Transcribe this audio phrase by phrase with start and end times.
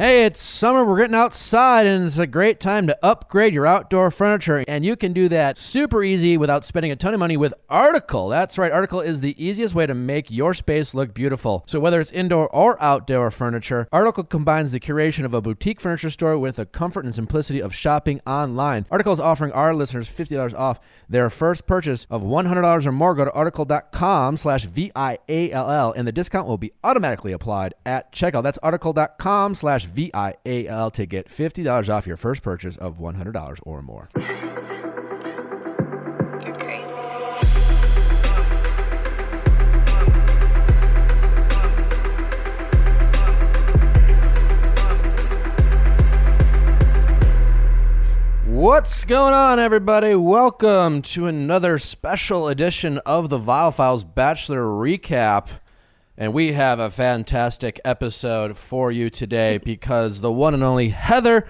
[0.00, 0.82] Hey, it's summer.
[0.82, 4.64] We're getting outside, and it's a great time to upgrade your outdoor furniture.
[4.66, 8.30] And you can do that super easy without spending a ton of money with Article.
[8.30, 11.64] That's right, Article is the easiest way to make your space look beautiful.
[11.66, 16.08] So, whether it's indoor or outdoor furniture, Article combines the curation of a boutique furniture
[16.08, 18.86] store with the comfort and simplicity of shopping online.
[18.90, 20.80] Article is offering our listeners $50 off
[21.10, 23.14] their first purchase of $100 or more.
[23.14, 28.44] Go to article.com slash V-I-A-L-L, and the discount will be automatically applied at checkout.
[28.44, 34.08] That's article.com slash V-I-A-L to get $50 off your first purchase of $100 or more.
[36.44, 36.94] You're crazy.
[48.46, 50.14] What's going on, everybody?
[50.14, 55.59] Welcome to another special edition of the Viall Files Bachelor Recap.
[56.20, 61.48] And we have a fantastic episode for you today because the one and only Heather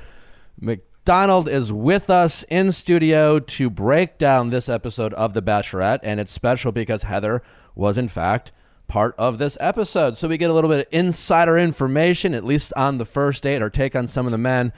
[0.61, 5.99] McDonald is with us in studio to break down this episode of The Bachelorette.
[6.05, 7.43] And it's special because Heather
[7.75, 8.53] was, in fact,
[8.87, 10.17] part of this episode.
[10.17, 13.63] So we get a little bit of insider information, at least on the first date,
[13.63, 14.73] or take on some of the men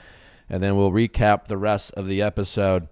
[0.49, 2.87] and then we'll recap the rest of the episode.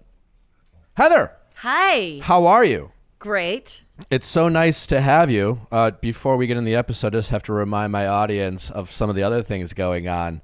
[0.94, 2.20] Heather, Hi.
[2.22, 2.92] how are you?
[3.18, 3.82] Great.
[4.10, 5.66] It's so nice to have you.
[5.70, 8.90] Uh, before we get in the episode, I just have to remind my audience of
[8.90, 10.42] some of the other things going on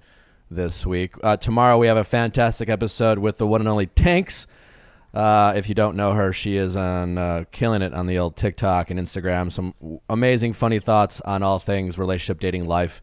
[0.50, 1.14] this week.
[1.22, 4.46] Uh, tomorrow, we have a fantastic episode with the one and only Tinx.
[5.12, 8.36] Uh, if you don't know her, she is on uh, killing it on the old
[8.36, 9.52] TikTok and Instagram.
[9.52, 9.74] Some
[10.08, 13.02] amazing, funny thoughts on all things relationship, dating, life.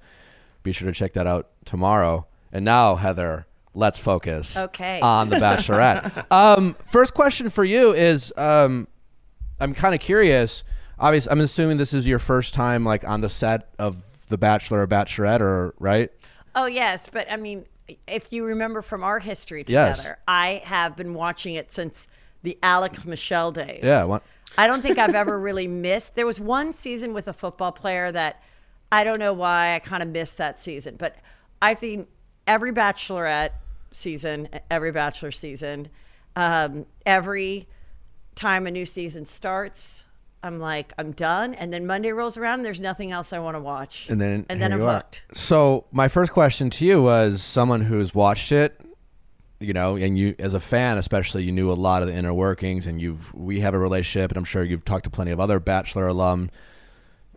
[0.64, 2.26] Be sure to check that out tomorrow.
[2.52, 5.00] And now, Heather, let's focus Okay.
[5.02, 6.32] on the Bachelorette.
[6.32, 8.88] um, first question for you is: um,
[9.60, 10.64] I'm kind of curious.
[11.00, 13.98] Obviously, I'm assuming this is your first time like on the set of
[14.28, 16.10] The Bachelor or Bachelorette, or right?
[16.56, 17.08] Oh, yes.
[17.12, 17.66] But I mean,
[18.08, 19.98] if you remember from our history Yes.
[19.98, 22.08] together, I have been watching it since
[22.44, 23.82] the Alex Michel days.
[23.84, 24.24] Yeah, what-
[24.58, 26.16] I don't think I've ever really missed.
[26.16, 28.42] There was one season with a football player that
[28.92, 31.16] I don't know why I kind of missed that season, but
[31.62, 32.08] I think
[32.48, 33.50] every Bachelorette
[33.92, 35.90] season, every Bachelor season,
[36.38, 37.68] um, every
[38.36, 40.04] time a new season starts,
[40.44, 41.56] I'm like, I'm done.
[41.56, 44.08] And then Monday rolls around, and there's nothing else I want to watch.
[44.10, 45.24] And then and then I'm hooked.
[45.34, 48.80] So my first question to you was someone who's watched it,
[49.60, 52.34] you know, and you as a fan especially, you knew a lot of the inner
[52.34, 55.40] workings, and you've we have a relationship, and I'm sure you've talked to plenty of
[55.40, 56.52] other Bachelor alum.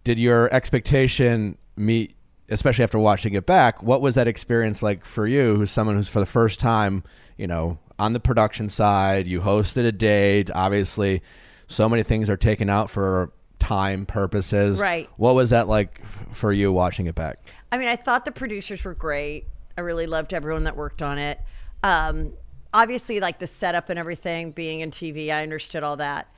[0.05, 2.15] Did your expectation meet,
[2.51, 3.83] especially after watching it back?
[3.83, 7.05] What was that experience like for you, who's someone who's for the first time,
[7.37, 9.27] you know, on the production side?
[9.27, 11.23] You hosted a date, obviously.
[11.67, 14.79] So many things are taken out for time purposes.
[14.79, 15.09] Right.
[15.17, 16.01] What was that like
[16.33, 17.39] for you watching it back?
[17.71, 19.47] I mean, I thought the producers were great.
[19.77, 21.41] I really loved everyone that worked on it.
[21.83, 22.33] Um,
[22.73, 26.29] obviously, like the setup and everything, being in TV, I understood all that.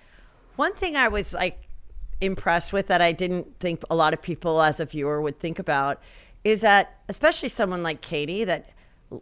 [0.57, 1.69] One thing I was like
[2.21, 5.59] impressed with that I didn't think a lot of people as a viewer would think
[5.59, 6.03] about
[6.45, 8.71] is that, especially someone like Katie, that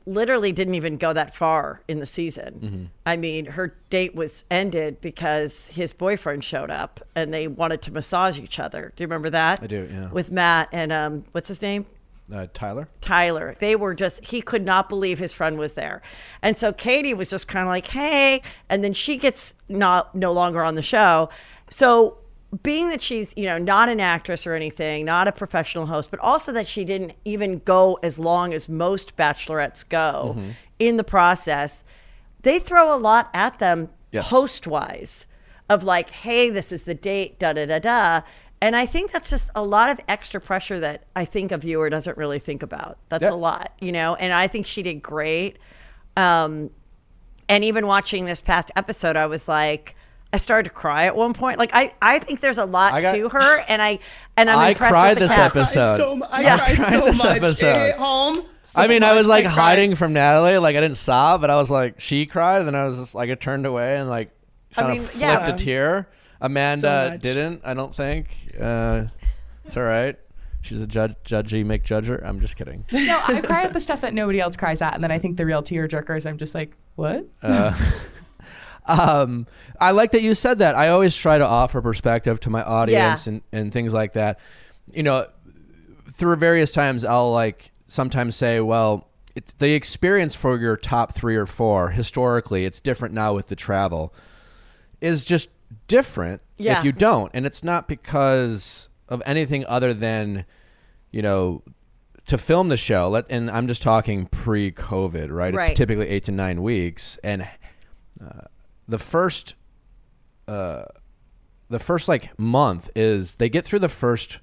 [0.07, 2.91] literally didn't even go that far in the season.
[3.07, 7.93] I mean, her date was ended because his boyfriend showed up and they wanted to
[7.93, 8.93] massage each other.
[8.95, 9.63] Do you remember that?
[9.63, 10.11] I do, yeah.
[10.11, 11.87] With Matt and um, what's his name?
[12.33, 12.89] Uh, Tyler?
[13.01, 13.57] Tyler.
[13.59, 16.03] They were just, he could not believe his friend was there.
[16.43, 18.43] And so Katie was just kind of like, hey.
[18.69, 21.31] And then she gets not no longer on the show.
[21.71, 22.18] So
[22.63, 26.19] being that she's, you know, not an actress or anything, not a professional host, but
[26.21, 30.51] also that she didn't even go as long as most bachelorettes go Mm-hmm.
[30.79, 31.85] in the process,
[32.43, 34.29] they throw a lot at them Yes.
[34.29, 35.27] host wise
[35.69, 38.23] of like, hey, this is the date, da da da da.
[38.63, 41.91] And I think that's just a lot of extra pressure that I think a viewer
[41.91, 42.97] doesn't really think about.
[43.11, 43.33] That's Yeah.
[43.33, 44.15] a lot, you know.
[44.15, 45.59] And I think she did great.
[46.17, 46.71] Um,
[47.51, 49.95] and even watching this past episode, I was like,
[50.33, 51.59] I started to cry at one point.
[51.59, 53.99] Like I, I think there's a lot got- to her, and I,
[54.37, 55.57] and I'm I impressed cried with the this cast.
[55.57, 55.97] episode.
[55.97, 56.59] so mu- I Yeah.
[56.75, 57.67] cried so This much episode.
[57.67, 58.37] at home.
[58.65, 59.55] So I mean, I was like cried.
[59.55, 60.59] hiding from Natalie.
[60.59, 63.15] Like I didn't sob, but I was like, she cried, and then I was just
[63.15, 64.29] like, I turned away and like
[64.77, 65.47] I kind mean, of yeah.
[65.47, 66.09] a tear.
[66.41, 67.63] Amanda So didn't.
[67.65, 68.29] I don't think.
[68.61, 69.05] Uh,
[69.65, 70.17] it's all right.
[70.61, 72.23] She's a judge, judgy make judger.
[72.25, 72.85] I'm just kidding.
[72.93, 75.37] No, I cry at the stuff that nobody else cries at, and then I think
[75.39, 76.27] the real tear jerkers.
[76.27, 77.25] I'm just like, what?
[77.43, 77.75] Uh,
[78.89, 79.47] um,
[79.81, 80.75] I like that you said that.
[80.75, 83.33] I always try to offer perspective to my audience Yeah.
[83.35, 84.39] and, and things like that.
[84.93, 85.27] You know,
[86.11, 91.37] through various times, I'll like sometimes say, well, it's the experience for your top three
[91.37, 94.13] or four historically, it's different now with the travel,
[95.01, 95.49] is just
[95.87, 96.79] different Yeah.
[96.79, 97.31] if you don't.
[97.35, 100.45] And it's not because of anything other than,
[101.13, 101.63] you know,
[102.27, 105.55] to film the show, let, and I'm just talking pre-COVID, right?
[105.55, 105.71] Right.
[105.71, 107.49] It's typically eight to nine weeks, and
[108.23, 108.43] uh,
[108.89, 109.55] the first,
[110.47, 110.85] uh,
[111.69, 114.41] the first like month is they get through the first,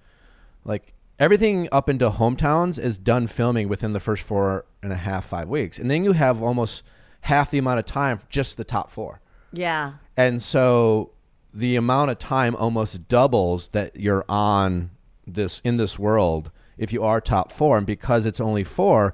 [0.63, 5.25] like everything up into hometowns is done filming within the first four and a half
[5.25, 6.83] five weeks, and then you have almost
[7.21, 9.19] half the amount of time for just the top four.
[9.51, 9.93] Yeah.
[10.15, 11.11] And so
[11.53, 14.91] the amount of time almost doubles that you're on
[15.25, 19.13] this in this world if you are top 4 and because it's only 4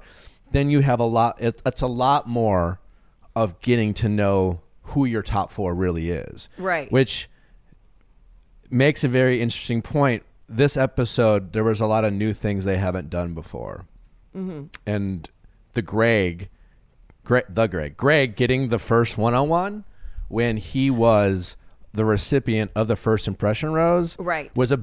[0.50, 2.80] then you have a lot it, it's a lot more
[3.34, 6.48] of getting to know who your top 4 really is.
[6.58, 6.90] Right.
[6.90, 7.28] Which
[8.70, 10.22] makes a very interesting point.
[10.48, 13.86] This episode there was a lot of new things they haven't done before.
[14.36, 14.64] Mm-hmm.
[14.86, 15.28] And
[15.74, 16.48] the Greg
[17.24, 19.84] Greg, the Greg, Greg getting the first one-on-one
[20.28, 21.56] when he was
[21.94, 24.54] the recipient of the first impression rose Right.
[24.56, 24.80] was a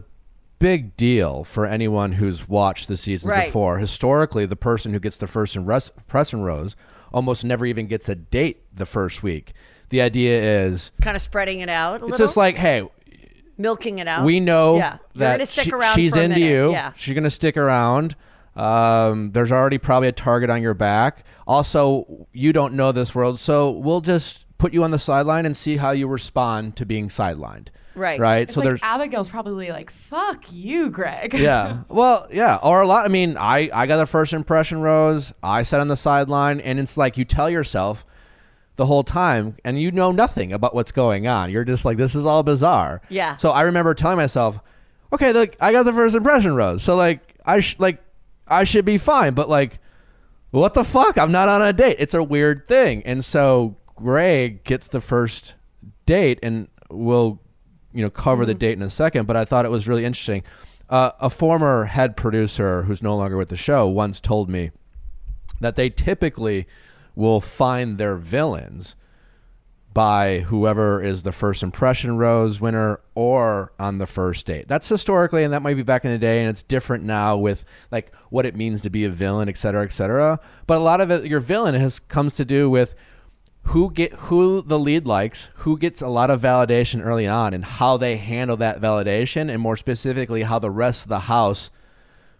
[0.59, 3.45] big deal for anyone who's watched the seasons Right.
[3.47, 3.79] before.
[3.79, 6.75] Historically, the person who gets the first impression rose
[7.11, 9.53] almost never even gets a date the first week.
[9.89, 12.87] The idea is Kind of spreading it out a it's just like, hey,
[13.57, 14.23] milking it out.
[14.25, 14.97] we know yeah.
[15.15, 16.49] That gonna stick she- around she's for into minute.
[16.49, 16.71] you.
[16.71, 16.93] Yeah.
[16.95, 18.15] She's going to stick around.
[18.55, 21.23] Um, there's already probably a target on your back.
[21.47, 25.55] Also, you don't know this world, so we'll just put you on the sideline and
[25.55, 27.67] see how you respond to being sidelined.
[27.95, 28.19] Right.
[28.19, 28.43] Right.
[28.43, 31.79] It's so like there's Abigail's probably like, "Fuck you, Greg." yeah.
[31.89, 32.57] Well, yeah.
[32.61, 33.05] Or a lot.
[33.05, 35.33] I mean, I I got the first impression rose.
[35.41, 38.05] I sat on the sideline, and it's like you tell yourself
[38.79, 41.51] the whole time, and you know nothing about what's going on.
[41.51, 43.03] You're just like, this is all bizarre.
[43.09, 43.37] Yeah.
[43.37, 44.59] So I remember telling myself,
[45.13, 48.01] okay, look, I got the first impression rose, so like I sh- like
[48.47, 49.77] I should be fine, but like.
[50.51, 51.19] What the fuck?
[51.19, 51.97] I'm not on a date.
[51.99, 53.03] It's a weird thing.
[53.05, 55.53] And so Greg gets the first
[56.07, 57.39] date, and we'll,
[57.93, 59.27] you know, cover the date in a second.
[59.27, 60.41] But I thought it was really interesting.
[60.89, 64.71] Uh, a former head producer who's no longer with the show once told me
[65.61, 66.65] that they typically
[67.15, 68.95] will find their villains
[69.91, 74.67] by whoever is the first impression rose winner or on the first date.
[74.67, 77.65] That's historically, and that might be back in the day, and it's different now with
[77.91, 80.39] like what it means to be a villain, et cetera, et cetera.
[80.67, 82.93] But a lot of it, your villain has comes to do with
[83.63, 87.65] who get who the lead likes, who gets a lot of validation early on, and
[87.65, 91.71] how they handle that validation, and more specifically, how the rest of the house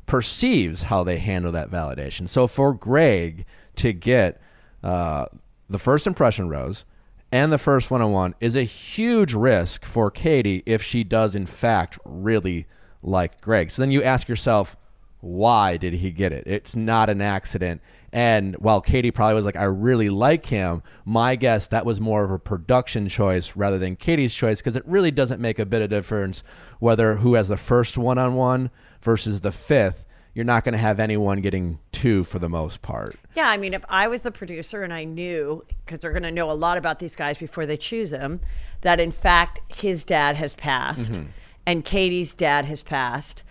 [0.06, 2.30] perceives how they handle that validation.
[2.30, 3.46] So for Greg
[3.76, 4.40] to get
[4.84, 5.26] uh,
[5.70, 6.86] the first impression rose
[7.32, 11.36] and the first one on one is a huge risk for Katie if she does
[11.36, 12.66] in fact really
[13.04, 13.70] like Greg.
[13.70, 14.76] So then you ask yourself,
[15.22, 16.48] why did he get it?
[16.48, 17.82] It's not an accident.
[18.12, 22.24] And while Katie probably was like, I really like him, my guess that was more
[22.24, 25.82] of a production choice rather than Katie's choice because it really doesn't make a bit
[25.82, 26.44] of difference
[26.80, 28.72] whether who has the first one on one
[29.02, 30.06] versus the fifth.
[30.34, 33.18] You're not going to have anyone getting two for the most part.
[33.36, 36.32] Yeah, I mean, if I was the producer and I knew, because they're going to
[36.32, 38.40] know a lot about these guys before they choose them,
[38.82, 41.26] that in fact his dad has passed Mm-hmm.
[41.66, 43.44] and Katie's dad has passed.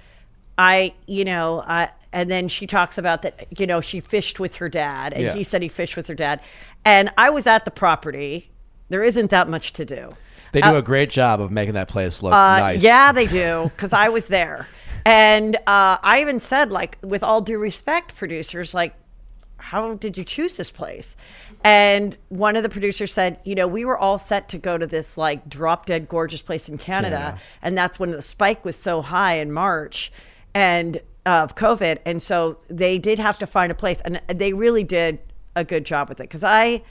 [0.56, 4.56] I, you know, I, and then she talks about that, you know, she fished with
[4.56, 5.34] her dad and Yeah.
[5.34, 6.40] he said he fished with her dad.
[6.84, 8.50] And I was at the property.
[8.88, 10.14] There isn't that much to do.
[10.52, 12.80] They do a great job of making that place look Uh, nice.
[12.82, 14.66] Yeah, they do, because I was there.
[15.08, 18.94] And uh, I even said, like, with all due respect, producers, like,
[19.56, 21.16] how did you choose this place?
[21.64, 24.86] And one of the producers said, you know, we were all set to go to
[24.86, 27.16] this like drop dead gorgeous place in Canada.
[27.16, 27.40] Canada.
[27.62, 30.12] And that's when the spike was so high in March
[30.52, 32.00] and of COVID.
[32.04, 34.02] And so they did have to find a place.
[34.02, 35.20] And they really did
[35.56, 36.24] a good job with it.
[36.24, 36.82] Because I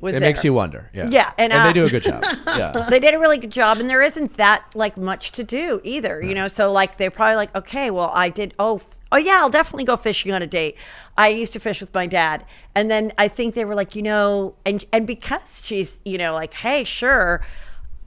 [0.00, 0.28] was It there.
[0.30, 0.90] makes you wonder.
[0.92, 1.08] Yeah.
[1.08, 2.24] Yeah, and, they uh, do a good job.
[2.46, 2.72] Yeah.
[2.90, 6.22] they did a really good job and there isn't that like much to do either
[6.22, 9.48] you know so like they're probably like okay well i did oh oh yeah i'll
[9.50, 10.76] definitely go fishing on a date
[11.18, 12.44] i used to fish with my dad
[12.76, 16.32] and then i think they were like you know and and because she's you know
[16.32, 17.40] like hey sure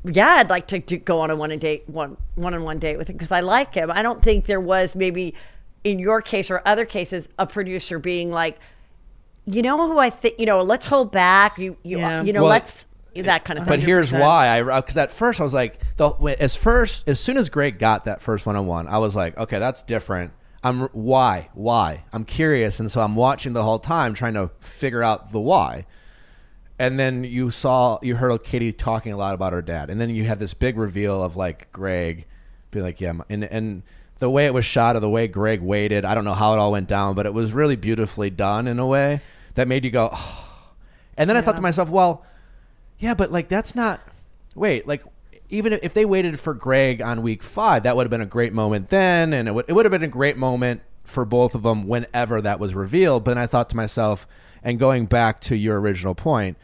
[0.05, 2.77] yeah i'd like to, to go on a one on date one one on one
[2.79, 5.33] date with him because i like him i don't think there was maybe
[5.83, 8.57] in your case or other cases a producer being like
[9.49, 12.21] you know who i think you know let's hold back you you, Yeah.
[12.23, 12.85] you know Well, let's
[13.15, 15.79] that kind of thing But here's why I uh, because at first I was like
[15.95, 19.15] the as first as soon as Greg got that first one on one I was
[19.15, 20.33] like okay that's different.
[20.63, 25.01] I'm why why I'm curious and so I'm watching the whole time trying to figure
[25.01, 25.87] out the why.
[26.77, 30.11] And then you saw you heard Katie talking a lot about her dad and then
[30.11, 32.25] you have this big reveal of like Greg
[32.69, 33.81] be like yeah and and
[34.19, 36.59] the way it was shot or the way Greg waited I don't know how it
[36.59, 39.21] all went down but it was really beautifully done in a way
[39.57, 40.73] that made you go oh.
[41.17, 42.25] and then I thought to myself well
[42.99, 44.01] yeah, but like that's not.
[44.55, 45.03] Wait, like
[45.49, 48.53] even if they waited for Greg on week five, that would have been a great
[48.53, 51.63] moment then, and it would it would have been a great moment for both of
[51.63, 53.23] them whenever that was revealed.
[53.23, 54.27] But then I thought to myself,
[54.63, 56.57] and going back to your original point,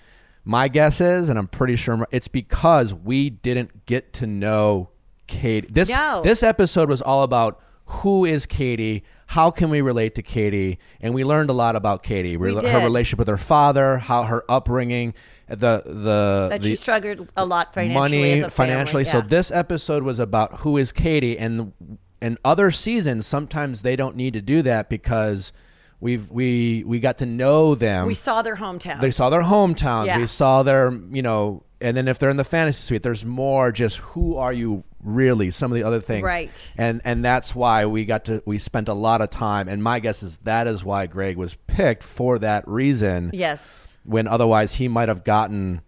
[0.43, 4.89] my guess is, and I'm pretty sure it's because we didn't get to know
[5.27, 5.67] Katie.
[5.69, 6.21] This No.
[6.23, 11.13] this episode was all about who is Katie, how can we relate to Katie, and
[11.13, 15.13] we learned a lot about Katie, We her relationship with her father, how her upbringing,
[15.47, 17.99] the the that the she struggled a lot financially.
[17.99, 19.05] money as a family, financially.
[19.05, 21.73] So this episode was about who is Katie, and
[22.21, 25.51] in other seasons, sometimes they don't need to do that because
[25.99, 28.05] we've we we got to know them.
[28.07, 29.01] we saw their hometowns.
[29.01, 30.05] they saw their hometowns.
[30.07, 30.19] Yeah.
[30.19, 33.71] We saw their you know, and then if they're in the fantasy suite, there's more
[33.71, 35.51] just who are you really?
[35.51, 36.49] Some of the other things, Right.
[36.77, 39.67] And and that's why we got to we spent a lot of time.
[39.67, 43.97] And my guess is that is why Greg was picked for that reason Yes.
[44.03, 45.81] when otherwise he might have gotten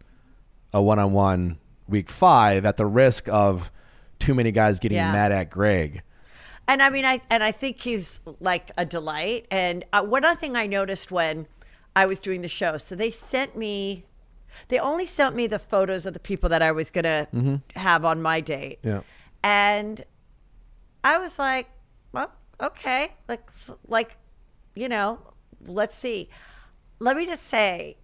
[0.74, 1.58] a one-on-one
[1.88, 3.72] week five at the risk of
[4.20, 5.12] too many guys getting Yeah.
[5.12, 6.02] mad at Greg.
[6.68, 9.46] And I mean, I and I think he's like a delight.
[9.52, 11.48] And uh, one other thing I noticed when
[11.96, 14.04] I was doing the show, so they sent me,
[14.68, 17.28] they only sent me the photos of the people that I was gonna
[17.76, 18.80] have on my date.
[18.84, 19.02] Yeah.
[19.44, 20.04] And
[21.04, 21.68] I was like,
[22.12, 22.32] well,
[22.62, 23.50] okay, like,
[23.88, 24.18] like,
[24.76, 25.20] you know,
[25.68, 26.30] let's see.
[27.00, 27.98] Let me just say,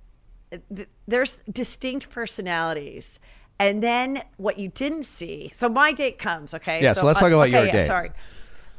[0.75, 3.19] th- there's distinct personalities.
[3.59, 5.51] And then what you didn't see.
[5.53, 6.81] So my date comes, okay?
[6.81, 7.85] Yeah, so let's talk about okay, your yeah, date.
[7.85, 8.11] Sorry.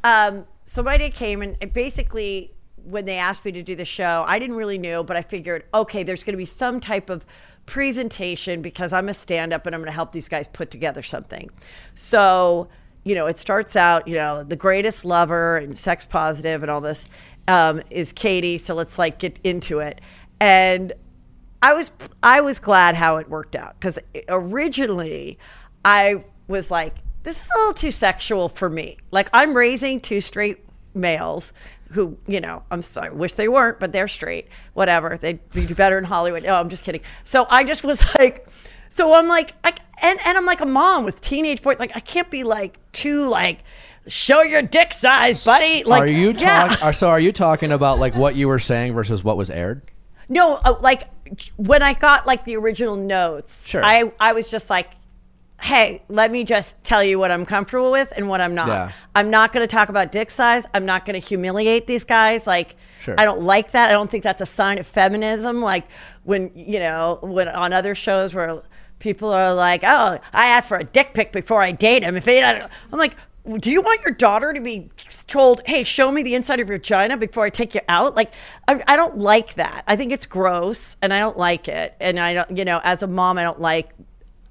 [0.02, 2.52] Um, so my date came, and it basically,
[2.85, 5.64] when they asked me to do the show, I didn't really know, but I figured,
[5.73, 7.25] okay, there's going to be some type of
[7.66, 11.02] presentation because I'm a stand up and I'm going to help these guys put together
[11.02, 11.50] something.
[11.95, 12.69] So,
[13.04, 16.81] you know, it starts out, you know, the greatest lover and sex positive and all
[16.81, 17.07] this
[17.49, 18.59] um, is Katie.
[18.59, 20.00] So let's like get into it.
[20.40, 20.92] And
[21.62, 21.92] I was
[22.23, 25.38] I was glad how it worked out because originally
[25.85, 28.99] I was like, this is a little too sexual for me.
[29.12, 30.64] Like I'm raising two straight
[30.95, 31.52] males
[31.92, 34.49] who, you know, I'm sorry, wish they weren't, but they're straight.
[34.75, 36.42] Whatever, they'd be better in Hollywood.
[36.42, 37.02] No, I'm just kidding.
[37.25, 38.46] So I just was like,
[38.90, 39.72] so I'm like, I,
[40.02, 41.78] and and I'm like a mom with teenage boys.
[41.78, 43.61] Like I can't be like too like.
[44.08, 45.84] Show your dick size, buddy.
[45.84, 46.66] Like, are you yeah.
[46.66, 49.80] talk- so are you talking about like what you were saying versus what was aired?
[50.28, 51.04] No, uh, like
[51.56, 53.84] when I got like the original notes, Sure.
[53.84, 54.90] I I was just like,
[55.62, 58.69] hey, let me just tell you what I'm comfortable with and what I'm not.
[58.69, 58.92] Yeah.
[59.14, 60.66] I'm not going to talk about dick size.
[60.75, 62.47] I'm not going to humiliate these guys.
[62.47, 63.16] Like, Sure.
[63.19, 63.90] I don't like that.
[63.90, 65.61] I don't think that's a sign of feminism.
[65.61, 65.88] Like
[66.23, 68.62] when you know when on other shows where
[69.00, 72.16] people are like, oh, I asked for a dick pic before I date him.
[72.16, 73.16] If they, I'm like.
[73.59, 74.88] Do you want your daughter to be
[75.26, 78.14] told, "Hey, show me the inside of your vagina before I take you out"?
[78.14, 78.33] Like,
[78.69, 79.83] I, I don't like that.
[79.88, 81.97] I think it's gross, and I don't like it.
[81.99, 83.90] And I don't, you know, as a mom, I don't like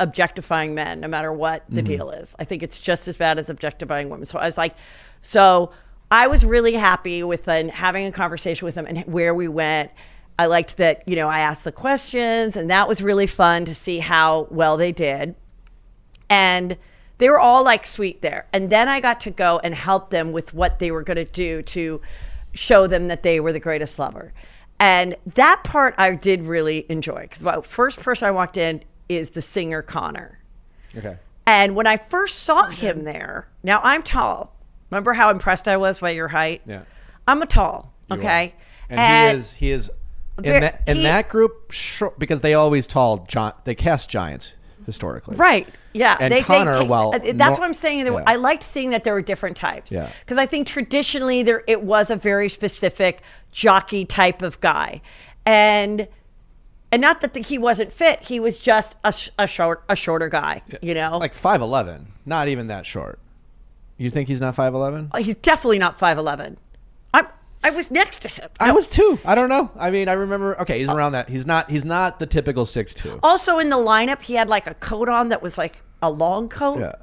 [0.02, 1.86] objectifying men, no matter what the mm-hmm.
[1.86, 2.36] deal is.
[2.40, 4.26] I think it's just as bad as objectifying women.
[4.26, 4.76] So I was like,
[5.22, 5.72] so
[6.10, 9.92] I was really happy with then having a conversation with them and where we went.
[10.38, 13.76] I liked that, you know, I asked the questions, and that was really fun to
[13.76, 15.36] see how well they did
[16.32, 16.78] and
[17.18, 20.32] they were all like sweet there and then i got to go and help them
[20.32, 22.02] with what they were going to do to
[22.54, 24.34] show them that they were the greatest lover
[24.80, 28.82] and that part i did really enjoy because the first person i walked in
[29.18, 30.40] is the singer connor
[30.98, 31.18] Okay.
[31.46, 34.54] and when i first saw him there now i'm tall
[34.90, 36.82] remember how impressed i was by your height Yeah.
[37.28, 38.54] i'm a tall You okay
[38.90, 39.92] And, he is he is
[40.38, 44.10] in Ver- that in he- that group short because they always tall gi- they cast
[44.10, 45.36] giants historically.
[45.38, 45.68] Right.
[45.94, 46.18] Yeah.
[46.20, 48.04] And Connor, take- well, uh, that's nor- what I'm saying.
[48.08, 48.24] Yeah.
[48.26, 49.92] I liked seeing that there were different types.
[49.92, 50.10] Yeah.
[50.22, 55.02] Because I think traditionally there it was a very specific jockey type of guy,
[55.46, 56.08] and
[56.92, 58.22] and not that the, he wasn't fit.
[58.24, 60.62] He was just a, sh- a short a shorter guy.
[60.82, 63.20] You know, Like five eleven, not even that short.
[63.98, 65.10] You think he's not five eleven?
[65.14, 66.58] Oh, he's definitely not five eleven.
[67.14, 67.28] I
[67.64, 68.50] I was next to him.
[68.60, 69.20] I was too.
[69.24, 69.70] I don't know.
[69.78, 70.60] I mean, I remember.
[70.62, 71.30] Okay, he's around that.
[71.30, 71.70] He's not.
[71.70, 73.20] He's not the typical six two.
[73.22, 76.50] Also in the lineup, he had like a coat on that was like a long
[76.50, 76.80] coat.
[76.80, 76.96] Yeah.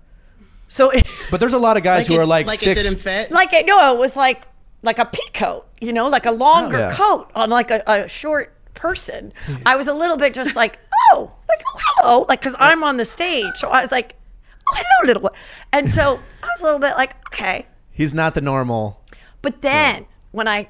[0.66, 0.90] So.
[0.90, 2.80] It, But there's a lot of guys who it, are like, like six.
[2.80, 3.30] it didn't fit.
[3.30, 4.46] like it, no, it was like
[4.82, 6.94] like a pea coat, you know, like a longer Oh, yeah.
[6.94, 9.32] coat on like a, a short person.
[9.66, 10.78] I was a little bit just like,
[11.12, 14.14] oh, like oh hello, like because I'm on the stage, so I was like,
[14.68, 15.32] oh hello, little one,
[15.72, 19.02] and so I was a little bit like, okay, He's not the normal.
[19.42, 20.68] but then when I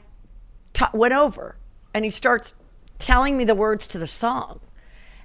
[0.94, 1.56] went over
[1.92, 2.54] and he starts
[2.98, 4.60] telling me the words to the song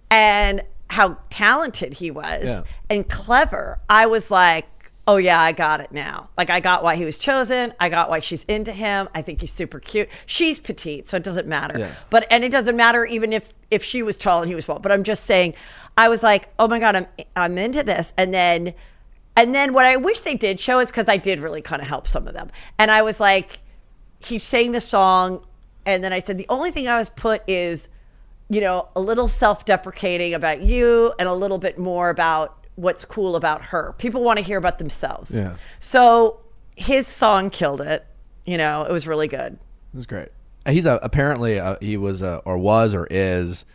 [0.10, 2.62] and how talented he was Yeah.
[2.90, 4.66] and clever, I was like,
[5.08, 6.30] oh yeah, I got it now.
[6.38, 7.74] Like I got why he was chosen.
[7.80, 9.10] I got why she's into him.
[9.14, 10.10] I think he's super cute.
[10.26, 11.78] She's petite, so it doesn't matter.
[11.78, 11.96] Yeah.
[12.10, 14.80] But and it doesn't matter even if if she was tall and he was small.
[14.80, 15.56] But I'm just saying,
[15.98, 18.14] I was like, oh my god, I'm I'm into this.
[18.18, 18.74] And then
[19.36, 21.88] and then what I wish they did show is because I did really kind of
[21.88, 22.52] help some of them.
[22.78, 23.60] And I was like,
[24.20, 25.44] he sang the song,
[25.86, 27.90] and then I said the only thing I was put is,
[28.50, 33.36] you know, a little self-deprecating about you and a little bit more about what's cool
[33.36, 33.94] about her.
[33.98, 35.38] People want to hear about themselves.
[35.38, 35.56] Yeah.
[35.80, 36.44] So
[36.76, 38.06] his song killed it.
[38.46, 39.54] You know, it was really good.
[39.54, 40.30] It was great.
[40.68, 43.66] He's a apparently uh, he was a, or was or is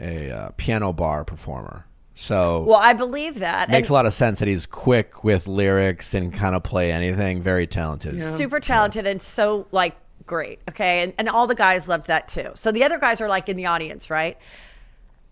[0.00, 1.86] a uh, piano bar performer.
[2.14, 3.68] So Well, I believe that.
[3.68, 6.90] makes And a lot of sense that he's quick with lyrics and kind of play
[6.90, 7.42] anything.
[7.42, 8.22] Very talented.
[8.22, 10.60] super talented and so like great.
[10.68, 11.02] Okay.
[11.02, 12.50] And, and all the guys loved that too.
[12.54, 14.38] So the other guys are like in the audience, right?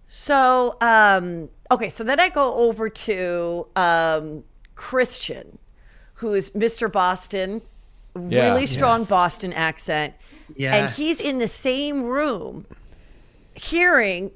[0.06, 1.88] So, um, okay.
[1.88, 4.44] So then I go over to um,
[4.75, 5.59] Christian,
[6.14, 6.90] who is Mr.
[6.90, 7.62] Boston,
[8.18, 8.50] Yeah.
[8.50, 9.09] really strong Yes.
[9.11, 10.14] Boston accent.
[10.61, 12.66] And he's in the same room
[13.54, 14.30] hearing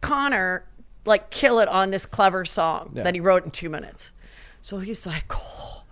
[0.00, 0.64] Connor
[1.04, 3.02] like kill it on this clever song Yeah.
[3.04, 4.12] that he wrote in two minutes.
[4.60, 5.82] So he's like, oh,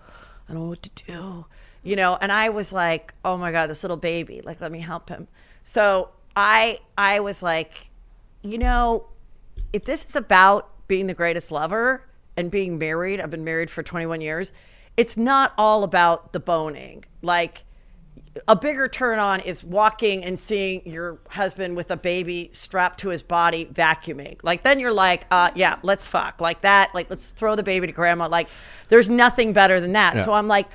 [0.49, 1.47] I don't know what to do,
[1.83, 2.17] you know.
[2.21, 5.27] And I was like, oh my god, this little baby, like let me help him.
[5.65, 7.89] So I I was like,
[8.43, 9.07] you know,
[9.73, 12.05] if this is about being the greatest lover
[12.37, 14.53] and being married, I've been married for 21 years.
[14.97, 17.05] It's not all about the boning.
[17.23, 17.65] Like
[18.47, 23.09] a bigger turn on is walking and seeing your husband with a baby strapped to
[23.09, 24.39] his body vacuuming.
[24.43, 26.95] Like then you're like, uh, yeah, let's fuck like that.
[26.95, 28.29] Like let's throw the baby to grandma.
[28.29, 28.49] Like
[28.89, 30.17] there's nothing better than that.
[30.17, 30.21] Yeah.
[30.21, 30.67] So I'm like,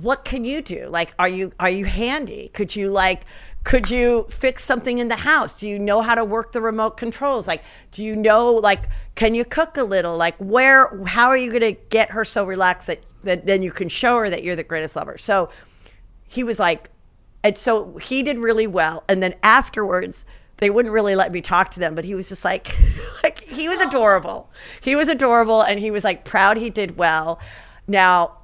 [0.00, 0.86] what can you do?
[0.88, 2.48] Like, are you are you handy?
[2.48, 3.24] Could you like
[3.64, 5.58] could you fix something in the house?
[5.60, 7.46] Do you know how to work the remote controls?
[7.46, 10.16] Like, do you know like can you cook a little?
[10.16, 13.88] Like where how are you gonna get her so relaxed that, that then you can
[13.88, 15.18] show her that you're the greatest lover?
[15.18, 15.50] So
[16.26, 16.90] he was like,
[17.42, 19.02] and so he did really well.
[19.08, 20.24] And then afterwards,
[20.58, 22.76] they wouldn't really let me talk to them, but he was just like,
[23.22, 24.50] like he was adorable.
[24.80, 27.40] He was adorable, and he was like proud he did well.
[27.88, 28.38] Now,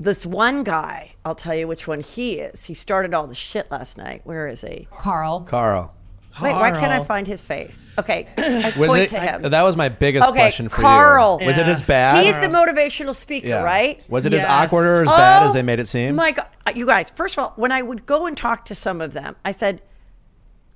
[0.00, 2.66] this one guy, I'll tell you which one he is.
[2.66, 4.22] He started all the shit last night.
[4.24, 4.86] Where is he?
[4.96, 5.40] Karl.
[5.40, 5.94] Karl.
[6.40, 7.90] Wait, why can't I find his face?
[7.98, 9.08] Okay, I Was point it?
[9.08, 9.42] to him.
[9.42, 10.86] That was my biggest Okay, question for you.
[10.86, 11.38] Karl.
[11.40, 11.46] you.
[11.48, 12.24] Was it as bad?
[12.24, 13.64] He's the motivational speaker, Yeah.
[13.64, 14.00] right?
[14.08, 14.48] Was it as Yes.
[14.48, 16.14] awkward or as bad as Oh, they made it seem?
[16.14, 17.10] My God, Uh, you guys.
[17.10, 19.82] First of all, when I would go and talk to some of them, I said,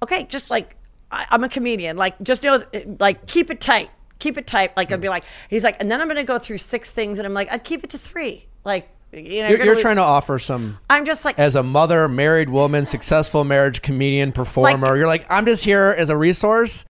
[0.03, 0.75] "Okay, just like
[1.13, 1.97] I, I'm a comedian.
[1.97, 2.65] Like, just know,
[2.99, 6.01] like, keep it tight, keep it tight." Like, I'd be like, he's like, and then
[6.01, 8.47] I'm going to go through six things, and I'm like, I'd keep it to three.
[8.65, 12.09] Like, you know, You're, you're trying to offer some I'm just like, as a mother,
[12.09, 14.87] married woman, successful marriage comedian, performer.
[14.89, 16.85] Like- you're like, I'm just here as a resource.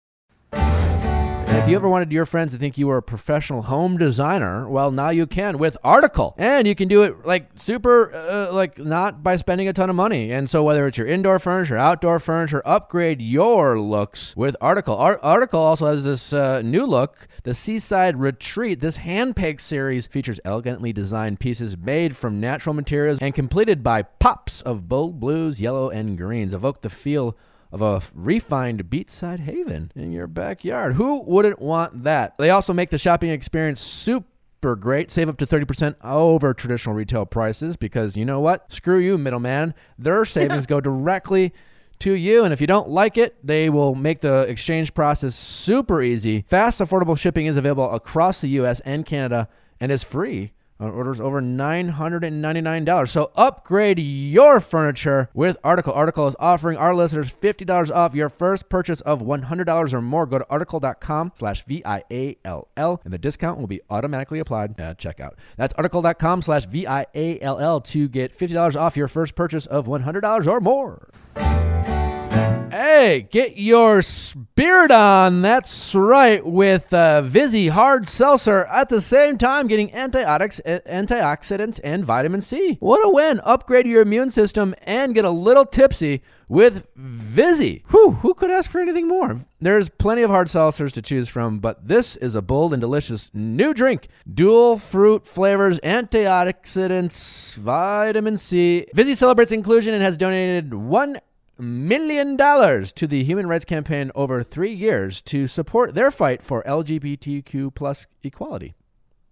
[1.62, 4.90] If you ever wanted your friends to think you were a professional home designer, well,
[4.90, 9.22] now you can with Article, and you can do it like super, uh, like not
[9.22, 10.32] by spending a ton of money.
[10.32, 14.98] And so, whether it's your indoor furniture, outdoor furniture, upgrade your looks with Article.
[14.98, 18.80] Ar- Article also has this uh, new look, the Seaside Retreat.
[18.80, 24.64] This hand-picked series features elegantly designed pieces made from natural materials and completed by pops
[24.64, 26.56] of bold blues, yellow, and greens.
[26.56, 27.38] Evoke the feel
[27.72, 30.96] of a refined beachside haven in your backyard.
[30.96, 32.38] Who wouldn't want that?
[32.38, 35.12] They also make the shopping experience super great.
[35.12, 38.72] Save up to 30% over traditional retail prices because you know what?
[38.72, 39.74] Screw you, middleman.
[39.98, 41.54] Their savings go directly
[42.00, 42.44] to you.
[42.44, 46.46] And if you don't like it, they will make the exchange process super easy.
[46.48, 49.48] Fast, affordable shipping is available across the US and Canada
[49.80, 50.52] and is free
[50.82, 53.10] on orders over $999.
[53.10, 55.94] So upgrade your furniture with Article.
[55.94, 60.26] Article is offering our listeners $50 off your first purchase of $100 or more.
[60.26, 65.34] Go to article.com slash V-I-A-L-L and the discount will be automatically applied at checkout.
[65.58, 71.10] That's article.com slash V-I-A-L-L to get $50 off your first purchase of $100 or more.
[72.84, 75.44] Hey, get your spirit on.
[75.44, 82.04] That's right, with uh, Vizzy Hard Seltzer at the same time getting antibiotics, antioxidants, and
[82.04, 82.78] vitamin C.
[82.80, 83.40] What a win!
[83.44, 87.84] Upgrade your immune system and get a little tipsy with Vizzy.
[87.92, 89.46] Whew, who could ask for anything more?
[89.60, 93.30] There's plenty of hard seltzers to choose from, but this is a bold and delicious
[93.32, 94.08] new drink.
[94.34, 98.88] Dual fruit flavors, antioxidants, vitamin C.
[98.96, 101.20] Vizzy celebrates inclusion and has donated one
[101.62, 106.64] million dollars to the Human Rights Campaign over three years to support their fight for
[106.64, 108.74] LGBTQ plus equality.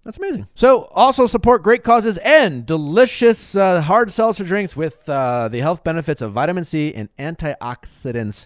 [0.03, 0.47] That's amazing.
[0.55, 5.83] So, also support great causes and delicious uh, hard seltzer drinks with uh, the health
[5.83, 8.45] benefits of vitamin C and antioxidants.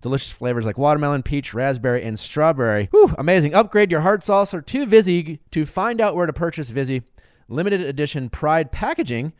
[0.00, 2.88] Delicious flavors like watermelon, peach, raspberry, and strawberry.
[2.90, 3.54] Whew, amazing.
[3.54, 7.02] Upgrade your hard seltzer to Vizzy to find out where to purchase Vizzy.
[7.48, 9.32] Limited edition Pride packaging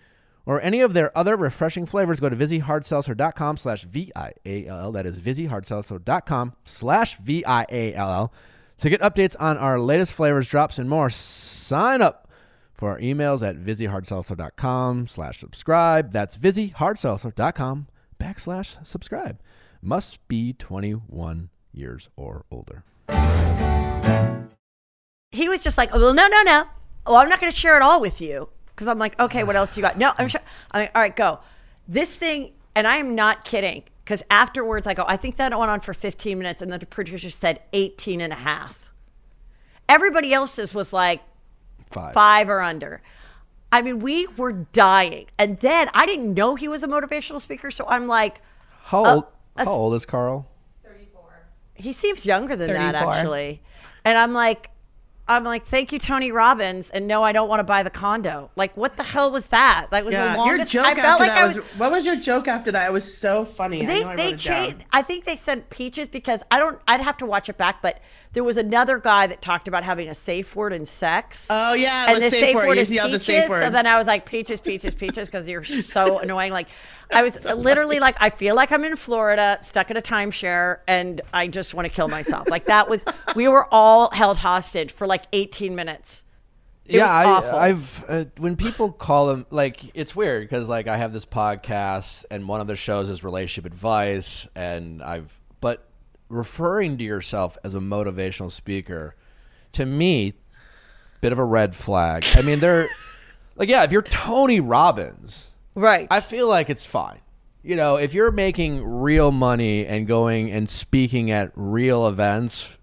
[0.44, 4.92] or any of their other refreshing flavors, go to VizzyHardSeltzer.com slash V-I-A-L-L.
[4.92, 8.32] That is VizzyHardSeltzer.com slash V-I-A-L-L.
[8.78, 12.28] To get updates on our latest flavors, drops, and more, sign up
[12.74, 16.12] for our emails at VizzyHardSeltzer.com slash subscribe.
[16.12, 17.86] That's VizzyHardSeltzer.com
[18.20, 19.40] backslash subscribe.
[19.80, 22.84] Must be 21 years or older.
[25.30, 26.64] he was just like, oh, well, no, no, no.
[27.06, 28.48] Oh, I'm not going to share it all with you.
[28.74, 29.98] Because I'm like, okay, what else do you got?
[29.98, 30.40] No, I'm sure.
[30.70, 31.40] I'm like, all right, go.
[31.88, 33.84] This thing, and I am not kidding.
[34.04, 36.60] Because afterwards, I go, I think that went on for 15 minutes.
[36.62, 38.90] And the producer said 18 and a half.
[39.88, 41.20] Everybody else's was like
[41.90, 42.14] Five.
[42.14, 43.02] five or under.
[43.70, 45.26] I mean, we were dying.
[45.38, 47.70] And then I didn't know he was a motivational speaker.
[47.70, 48.40] So I'm like,
[48.84, 49.24] How Uh, old?
[49.58, 50.48] uh, how old is Karl?
[50.84, 51.22] 34.
[51.74, 53.60] he seems younger than that actually
[54.04, 54.70] and i'm like
[55.28, 58.50] i'm like thank you tony robbins and no i don't want to buy the condo
[58.56, 61.20] like what the hell was that that was the Yeah, your joke i after felt
[61.20, 62.88] like that i was, was What was your joke after that?
[62.88, 63.82] It was so funny.
[63.82, 64.66] I they know I they wrote it down.
[64.70, 67.80] changed i think they said peaches because i don't i'd have to watch it back
[67.82, 68.00] but
[68.32, 72.04] there was another guy that talked about having a safe word in sex Oh yeah,
[72.04, 72.66] it and was the safe, safe word.
[72.68, 73.26] word You is yelled the peaches.
[73.26, 73.64] safe word.
[73.64, 76.52] So then I was like, peaches, peaches, peaches, because you're so annoying.
[76.52, 76.68] Like,
[77.10, 81.20] I was literally like, I feel like I'm in Florida, stuck in a timeshare, and
[81.32, 82.48] I just want to kill myself.
[82.48, 83.04] Like that was,
[83.36, 86.24] we were all held hostage for like 18 minutes.
[86.84, 87.58] It yeah, was I, awful.
[87.58, 92.24] I've uh, when people call them like it's weird because like I have this podcast
[92.28, 95.41] and one of the shows is relationship advice and I've but
[96.32, 99.14] referring to yourself as a motivational speaker
[99.72, 100.34] to me
[101.20, 102.24] bit of a red flag.
[102.34, 102.88] I mean, they're
[103.56, 106.06] like yeah, if you're Tony Robbins, right.
[106.10, 107.20] I feel like it's fine.
[107.62, 112.76] You know, if you're making real money and going and speaking at real events,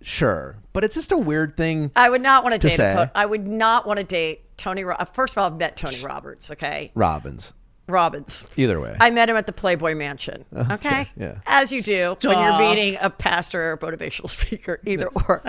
[0.00, 0.56] sure.
[0.72, 1.90] But it's just a weird thing.
[1.94, 3.10] I would not want to to date.
[3.14, 4.84] I would not want to date Tony.
[4.84, 6.50] Ro- uh, First of all, I've met Tony Roberts.
[6.50, 7.52] Okay, Robbins.
[7.92, 8.44] Robbins.
[8.56, 8.96] Either way.
[8.98, 10.44] I met him at the Playboy Mansion.
[10.72, 11.38] Okay, yeah.
[11.46, 15.42] as you do when you're meeting a pastor or motivational speaker, either or.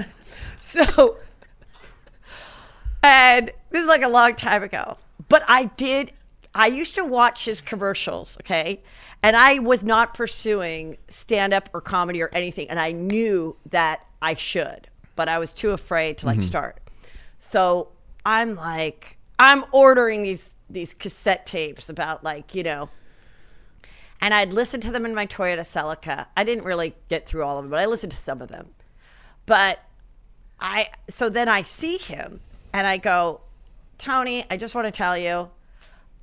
[0.59, 1.17] So,
[3.01, 4.97] and this is like a long time ago,
[5.29, 6.11] but I did.
[6.53, 8.37] I used to watch his commercials.
[8.41, 8.81] Okay,
[9.21, 14.05] and I was not pursuing stand up or comedy or anything, and I knew that
[14.21, 16.47] I should, but I was too afraid to like mm-hmm.
[16.47, 16.79] start.
[17.39, 17.89] So
[18.25, 22.89] I'm like, I'm ordering these these cassette tapes about like you know
[24.21, 26.27] and I'd listen to them in my Toyota Celica.
[26.37, 28.69] I didn't really get through all of them, but I listened to some of them.
[29.45, 29.83] But
[30.61, 32.39] I so then I see him
[32.73, 33.41] and I go,
[33.97, 35.49] Tony, I just want to tell you,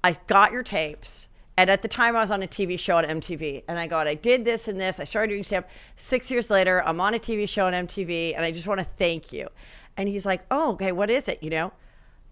[0.02, 1.28] I got your tapes.
[1.56, 3.64] And at the time, I was on a TV show on MTV.
[3.68, 4.98] And I go, I did this and this.
[4.98, 5.66] I started doing stand.
[5.96, 8.34] Six years later, I'm on a TV show on MTV.
[8.34, 9.48] And I just want to thank you.
[9.96, 11.42] And he's like, oh, okay, what is it?
[11.42, 11.72] You know,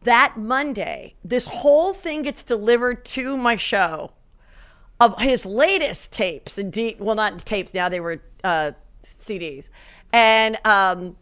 [0.09, 4.13] that Monday, this whole thing gets delivered to my show
[5.01, 9.69] of his latest tapes and D, well not tapes now they were uh, CDs
[10.13, 11.17] and um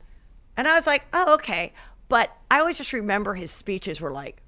[0.57, 1.72] and I was like oh okay
[2.09, 4.40] but I always just remember his speeches were like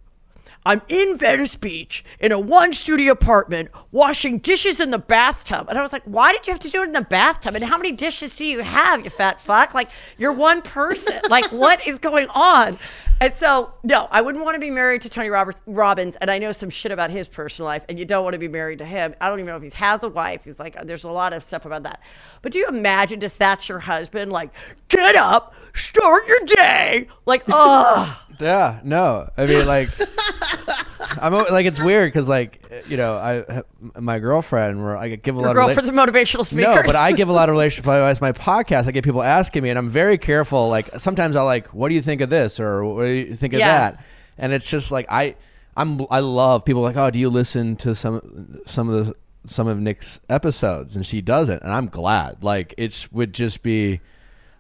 [0.65, 5.67] I'm in Venice Beach in a one studio apartment washing dishes in the bathtub.
[5.69, 7.55] And I was like, why did you have to do it in the bathtub?
[7.55, 9.73] And how many dishes do you have, you fat fuck?
[9.73, 11.21] Like, you're one person.
[11.31, 12.77] like, what is going on?
[13.21, 16.17] And so, no, I wouldn't want to be married to Tony Roberts, Robbins.
[16.21, 18.47] And I know some shit about his personal life, and you don't want to be
[18.47, 19.15] married to him.
[19.21, 20.45] I don't even know if he has a wife.
[20.45, 22.01] He's like, there's a lot of stuff about that.
[22.43, 24.31] But do you imagine just that's your husband?
[24.31, 24.51] Like,
[24.89, 27.09] get up, start your day.
[27.27, 28.23] Like, oh.
[28.41, 29.29] Yeah, no.
[29.37, 29.89] I mean, like,
[31.21, 33.63] I'm like it's weird because, like, you know, I
[34.01, 36.75] my girlfriend, where I give a Your lot girlfriend's of a motivational speaker.
[36.75, 38.21] no, but I give a lot of relationship advice.
[38.21, 40.69] My podcast, I get people asking me, and I'm very careful.
[40.69, 43.55] Like, sometimes I'll like, "What do you think of this?" or "What do you think
[43.55, 43.91] of Yeah.
[43.93, 44.05] that?"
[44.39, 45.35] And it's just like I,
[45.77, 49.15] I'm, I love people like, "Oh, do you listen to some some of the
[49.47, 52.45] some of Nick's episodes?" And she doesn't, and I'm glad.
[52.45, 54.01] Like, it would just be,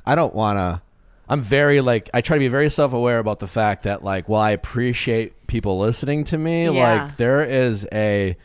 [0.05, 0.83] I don't want to.
[1.29, 4.29] I'm very like I try to be very self aware about the fact that like
[4.29, 7.05] while I appreciate people listening to me, Yeah.
[7.05, 8.37] like there is a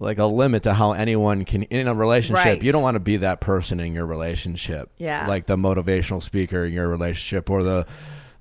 [0.00, 2.44] like a limit to how anyone can in a relationship.
[2.44, 2.62] Right.
[2.62, 4.90] You don't want to be that person in your relationship.
[4.98, 5.26] Yeah.
[5.26, 7.86] Like the motivational speaker in your relationship or the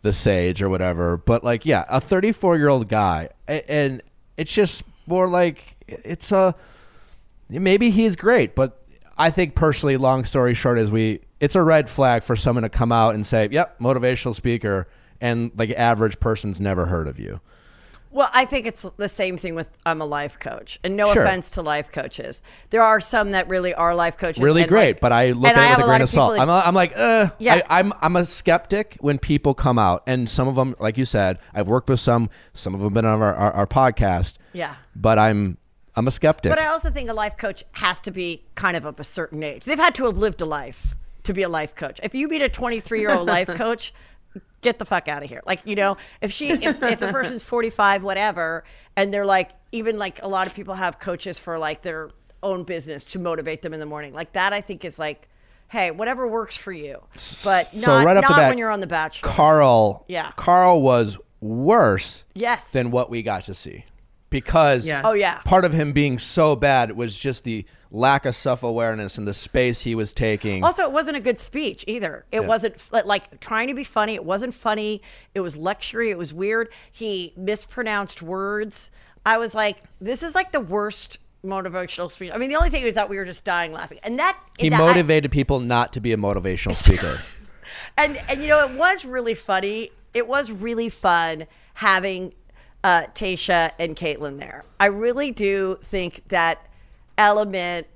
[0.02, 1.18] the sage or whatever.
[1.18, 4.02] But like yeah, a 34 year old guy and
[4.38, 6.56] it's just more like it's a
[7.50, 8.78] maybe he's great, but
[9.18, 12.70] I think personally, long story short, is we it's a red flag for someone to
[12.70, 14.88] come out and say, "Yep, motivational speaker,"
[15.20, 17.42] and like average person's never heard of you.
[18.14, 21.24] Well, I think it's the same thing with I'm a life coach, and no Sure.
[21.24, 22.42] offense to life coaches.
[22.70, 25.56] There are some that really are life coaches, Really great, like- but I look at
[25.56, 26.34] it with a grain of salt.
[26.36, 27.62] that- I'm, I'm like, uh, Yeah.
[27.70, 31.06] I, I'm I'm a skeptic when people come out, and some of them, like you
[31.06, 32.30] said, I've worked with some.
[32.54, 34.34] Some of them have been on our, our, our podcast.
[34.52, 34.76] Yeah.
[34.94, 35.58] but I'm
[35.96, 36.50] I'm a skeptic.
[36.52, 39.42] But I also think a life coach has to be kind of of a certain
[39.44, 39.64] age.
[39.64, 42.00] They've had to have lived a life to be a life coach.
[42.04, 43.94] If you meet a 23 year old life coach,
[44.62, 45.42] get the fuck out of here.
[45.46, 48.64] Like, you know, if she, if, if the person's 45, whatever,
[48.96, 52.12] and they're like, even like a lot of people have coaches for like their
[52.44, 54.14] own business to motivate them in the morning.
[54.14, 55.28] Like that, I think is like,
[55.68, 57.02] hey, whatever works for you,
[57.44, 59.32] but not, so right off not the bat, when you're on the Bachelor.
[59.32, 60.06] Karl.
[60.08, 60.32] Yeah.
[60.36, 62.72] Karl was worse yes.
[62.72, 63.86] than what we got to see
[64.30, 65.02] because Yeah.
[65.04, 65.40] oh yeah.
[65.40, 69.34] part of him being so bad was just the lack of self awareness and the
[69.34, 70.64] space he was taking.
[70.64, 72.26] Also, it wasn't a good speech either.
[72.32, 72.48] It Yeah.
[72.48, 72.76] wasn't
[73.06, 74.16] like trying to be funny.
[74.16, 75.02] It wasn't funny.
[75.36, 76.10] It was lectury.
[76.10, 76.70] It was weird.
[76.92, 78.92] He mispronounced words.
[79.26, 82.32] I was like, this is like the worst motivational speech.
[82.34, 84.70] I mean, the only thing is that we were just dying laughing, and that he
[84.70, 87.22] that- I- motivated people not to be a motivational speaker.
[87.98, 89.92] and and you know it was really funny.
[90.14, 92.34] It was really fun having
[92.84, 94.64] uh, Tayshia and Kaitlyn there.
[94.80, 96.66] I really do think that
[97.22, 97.88] element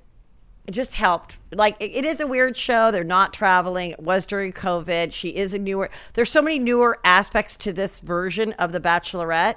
[0.70, 1.38] just helped.
[1.52, 2.90] Like it- is a weird show.
[2.90, 3.90] They're not traveling.
[3.90, 5.12] It was during COVID.
[5.12, 5.90] She is a newer.
[6.14, 9.56] There's so many newer aspects to this version of the Bachelorette,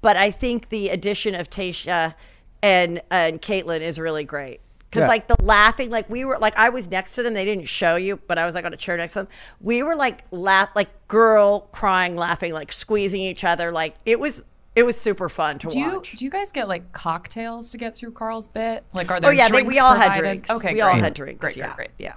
[0.00, 2.14] but I think the addition of Tayshia
[2.62, 4.60] and and Kaitlyn is really great.
[4.90, 5.08] Because Yeah.
[5.08, 7.34] like the laughing, like we were like I was next to them.
[7.34, 9.28] They didn't show you, but I was like on a chair next to them.
[9.60, 13.72] We were like laugh, like girl crying, laughing, like squeezing each other.
[13.72, 14.44] Like it was,
[14.76, 16.12] it was super fun to Do you watch.
[16.12, 18.84] do you guys get like cocktails to get through Karl's bit?
[18.92, 20.50] Like, are there oh yeah, they, we all had drinks.
[20.50, 20.82] Okay, we great.
[20.82, 21.40] all had drinks.
[21.40, 21.90] Great, yeah, great, great.
[21.98, 22.14] yeah.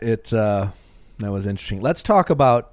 [0.00, 0.68] it uh,
[1.18, 1.80] that was interesting.
[1.80, 2.72] Let's talk about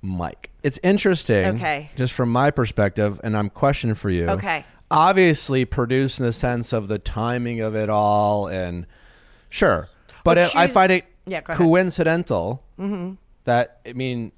[0.00, 0.50] Mike.
[0.62, 1.56] It's interesting.
[1.56, 1.90] Okay.
[1.96, 4.28] Just from my perspective, and I'm questioning for you.
[4.28, 4.64] Okay.
[4.90, 8.86] Obviously, produced in the sense of the timing of it all, and
[9.50, 9.88] sure,
[10.24, 11.60] but Well, it, I find it Yeah, go ahead.
[11.60, 11.70] Mm-hmm.
[11.70, 12.62] coincidental
[13.44, 14.32] that I mean.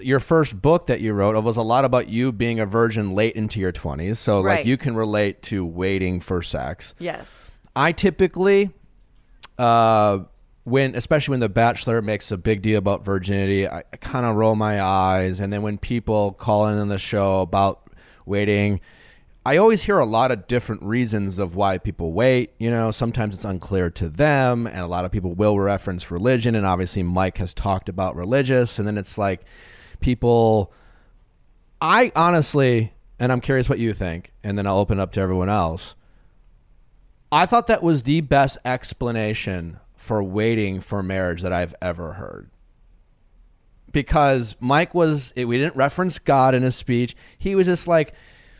[0.00, 3.36] Your first book that you wrote was a lot about you being a virgin late
[3.36, 4.16] into your 20s.
[4.16, 6.94] So, like, you can relate to waiting for sex.
[6.98, 7.50] Yes.
[7.76, 8.70] I typically,
[9.56, 10.20] uh,
[10.64, 14.34] when especially when the Bachelor makes a big deal about virginity, I, I kind of
[14.34, 17.88] roll my eyes, and then when people call in on the show about
[18.26, 18.80] waiting,
[19.48, 22.52] I always hear a lot of different reasons of why people wait.
[22.58, 26.54] You know, sometimes it's unclear to them, and a lot of people will reference religion,
[26.54, 29.46] and obviously Mike has talked about religious, and then it's like
[30.00, 30.70] people.
[31.80, 35.48] I honestly, and I'm curious what you think, and then I'll open up to everyone
[35.48, 35.94] else.
[37.32, 42.50] I thought that was the best explanation for waiting for marriage that I've ever heard.
[43.92, 47.16] Because Mike was, we didn't reference God in his speech.
[47.38, 48.12] He was just like,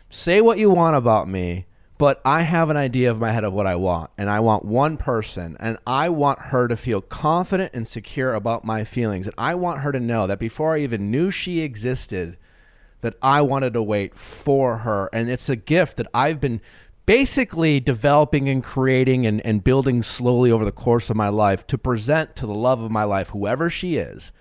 [0.09, 1.65] say what you want about me,
[1.97, 4.11] but I have an idea of my head of what I want.
[4.17, 8.63] And I want one person, and I want her to feel confident and secure about
[8.63, 9.27] my feelings.
[9.27, 12.37] And I want her to know that before I even knew she existed,
[13.01, 15.09] that I wanted to wait for her.
[15.13, 16.61] And it's a gift that I've been
[17.05, 21.77] basically developing and creating and, and building slowly over the course of my life to
[21.77, 24.31] present to the love of my life, whoever she is,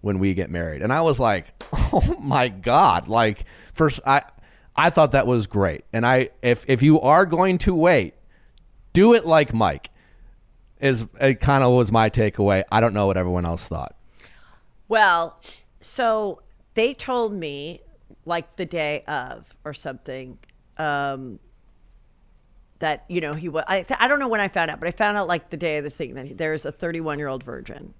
[0.00, 0.82] when we get married.
[0.82, 3.08] And I was like, oh my God.
[3.08, 4.22] Like, first, I.
[4.76, 5.84] I thought that was great.
[5.92, 8.14] And I if if you are going to wait,
[8.92, 9.90] do it like Mike.
[10.80, 12.64] Is it kind of was my takeaway.
[12.70, 13.96] I don't know what everyone else thought.
[14.88, 15.40] Well,
[15.80, 16.42] so
[16.74, 17.80] they told me
[18.26, 20.38] like the day of or something
[20.78, 21.38] um,
[22.80, 23.64] that you know he was.
[23.66, 25.78] I I don't know when I found out, but I found out like the day
[25.78, 27.94] of the thing that he, there's a 31 year old virgin,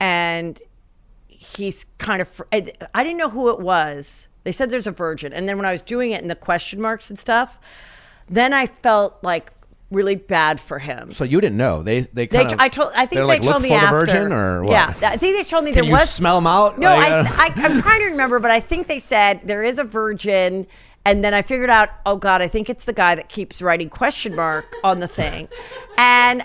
[0.00, 0.60] and
[1.26, 2.42] he's kind of.
[2.52, 4.28] I I didn't know who it was.
[4.48, 6.80] They said there's a virgin, and then when I was doing it in the question
[6.80, 7.58] marks and stuff,
[8.30, 9.52] then I felt like
[9.90, 11.12] really bad for him.
[11.12, 12.92] So you didn't know they they They, kind of I told.
[12.96, 14.06] I think they like, told me for after.
[14.06, 14.70] virgin or what?
[14.70, 16.08] Yeah, I think they told me Can there you was.
[16.08, 16.78] smell them out?
[16.78, 19.62] No, Like, I, uh, I, I'm trying to remember, but I think they said there
[19.62, 20.66] is a virgin,
[21.04, 23.90] and then I figured out, oh God, I think it's the guy that keeps writing
[23.90, 25.46] question mark on the thing,
[25.98, 26.42] and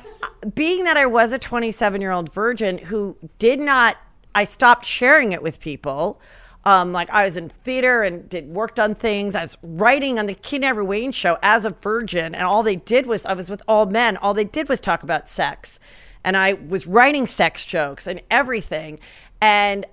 [0.55, 3.95] being that I was a 27 year old virgin who did not,
[4.35, 6.19] I stopped sharing it with people.
[6.65, 9.35] Um, like I was in theater and did worked on things.
[9.35, 12.77] I was writing on the Keenen Ivory Wayans show as a virgin, and all they
[12.77, 14.15] did was I was with all men.
[14.17, 15.77] All they did was talk about sex,
[16.23, 18.99] and I was writing sex jokes and everything,
[19.41, 19.85] and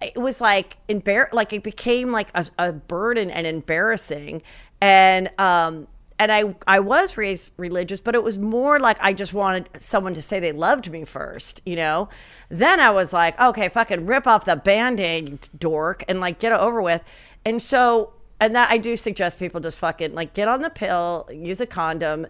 [0.00, 4.42] it was like embar- like it became like a, a burden and embarrassing,
[4.80, 5.86] and um
[6.18, 10.14] and I I was raised religious, but it was more like I just wanted someone
[10.14, 12.08] to say they loved me first, you know.
[12.48, 16.58] Then I was like, okay, fucking rip off the band-aid, dork, and like get it
[16.58, 17.02] over with.
[17.44, 21.28] And so, and that I do suggest people just fucking like get on the pill,
[21.32, 22.26] use a condom,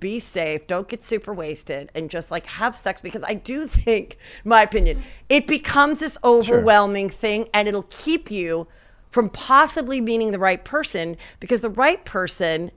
[0.00, 4.18] be safe, don't get super wasted, and just like have sex because I do think,
[4.44, 8.66] my opinion, it becomes this overwhelming thing, and it'll keep you
[9.10, 12.70] from possibly meeting the right person because the right person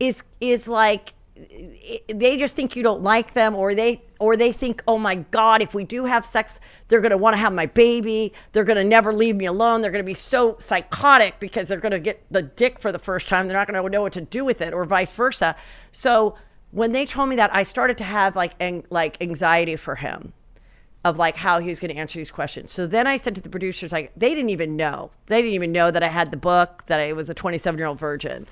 [0.00, 1.14] is is like
[2.14, 5.62] they just think you don't like them or they or they think oh my god
[5.62, 8.76] if we do have sex they're going to want to have my baby they're going
[8.76, 11.98] to never leave me alone they're going to be so psychotic because they're going to
[11.98, 14.44] get the dick for the first time they're not going to know what to do
[14.44, 15.56] with it or vice versa
[15.90, 16.36] so
[16.72, 20.32] when they told me that, I started to have like ang- like anxiety for him
[21.04, 22.72] of like how he was going to answer these questions.
[22.72, 25.10] So then I said to the producers, like they didn't even know.
[25.26, 27.86] They didn't even know that I had the book, that I was a 27 year
[27.86, 28.46] old virgin.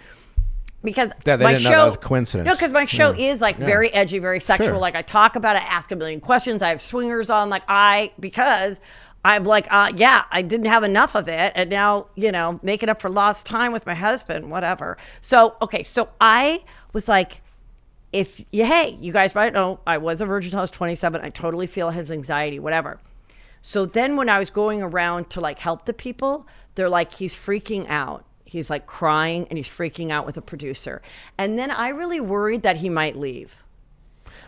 [0.82, 2.46] Because Yeah, my didn't know show that was coincidence.
[2.46, 3.32] No, because my show Yeah.
[3.32, 3.66] is like Yeah.
[3.66, 4.68] very edgy, very sexual.
[4.68, 4.78] Sure.
[4.78, 6.62] Like I talk about it, ask a million questions.
[6.62, 7.50] I have swingers on.
[7.50, 8.80] Like I because
[9.22, 12.88] I'm like, uh, yeah, I didn't have enough of it, and now you know, making
[12.88, 14.96] up for lost time with my husband, whatever.
[15.20, 16.62] So okay, so I
[16.94, 17.42] was like,
[18.12, 21.20] if you, hey, you guys might know I was a virgin until I was 27.
[21.20, 22.98] I totally feel his anxiety, whatever.
[23.60, 27.36] So then when I was going around to like help the people, they're like, he's
[27.36, 28.24] freaking out.
[28.50, 31.02] He's like crying and he's freaking out with a producer.
[31.38, 33.56] And then I really worried that he might leave.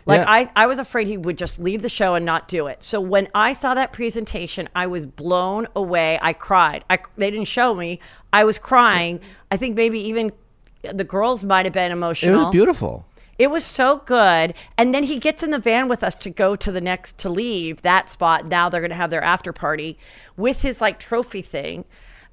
[0.05, 0.29] Like Yeah.
[0.29, 2.83] I, I was afraid he would just leave the show and not do it.
[2.83, 6.19] So when I saw that presentation, I was blown away.
[6.21, 6.83] I cried.
[6.89, 8.01] I, they didn't show me.
[8.33, 9.21] I was crying.
[9.49, 10.33] I think maybe even
[10.81, 12.41] the girls might have been emotional.
[12.41, 13.05] It was beautiful.
[13.39, 14.53] It was so good.
[14.77, 17.29] And then he gets in the van with us to go to the next to
[17.29, 18.47] leave that spot.
[18.47, 19.97] Now they're gonna have their after party
[20.35, 21.85] with his like trophy thing.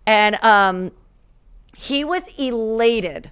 [0.04, 0.90] And um
[1.76, 3.30] he was elated.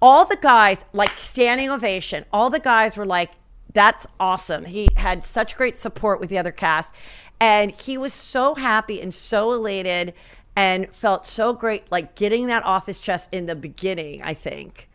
[0.00, 3.30] All the guys, like standing ovation, all the guys were like,
[3.72, 4.64] that's awesome.
[4.64, 6.92] He had such great support with the other cast.
[7.40, 10.14] And he was so happy and so elated
[10.54, 14.88] and felt so great, like getting that off his chest in the beginning, I think.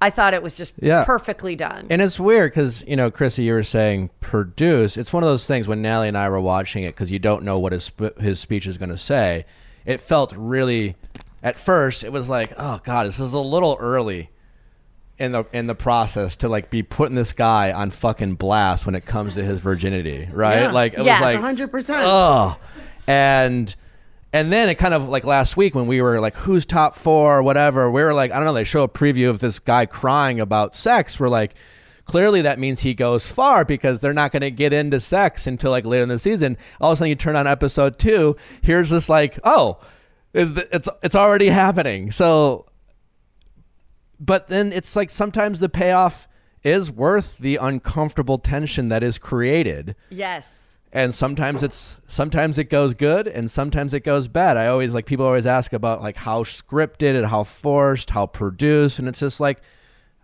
[0.00, 1.04] I thought it was just Yeah.
[1.04, 1.86] perfectly done.
[1.90, 4.96] And it's weird because, you know, Chrissy, you were saying produce.
[4.96, 7.42] It's one of those things when Natalie and I were watching it because you don't
[7.42, 9.44] know what his, sp- his speech is going to say.
[9.86, 10.94] It felt really,
[11.42, 14.30] at first, it was like, oh, God, this is a little early
[15.18, 18.94] in the in the process to like be putting this guy on fucking blast when
[18.94, 20.62] it comes to his virginity, right?
[20.62, 20.70] Yeah.
[20.72, 21.20] Like it Yes.
[21.20, 22.02] was like 100%.
[22.04, 22.56] Oh,
[23.06, 23.74] and
[24.32, 27.38] and then it kind of like last week when we were like, who's top four
[27.38, 28.52] or whatever, we were like, I don't know.
[28.52, 31.18] They show a preview of this guy crying about sex.
[31.18, 31.54] We're like,
[32.04, 35.70] clearly that means he goes far because they're not going to get into sex until
[35.70, 36.58] like later in the season.
[36.80, 38.36] All of a sudden, you turn on episode two.
[38.62, 39.78] Here's this like, oh,
[40.32, 42.10] it's it's, it's already happening.
[42.10, 42.66] So
[44.20, 46.26] but then it's like sometimes the payoff
[46.64, 49.94] is worth the uncomfortable tension that is created.
[50.10, 50.76] Yes.
[50.92, 54.56] and sometimes it's sometimes it goes good and sometimes it goes bad.
[54.56, 58.98] I always like people always ask about like how scripted and how forced how produced.
[58.98, 59.60] And it's just like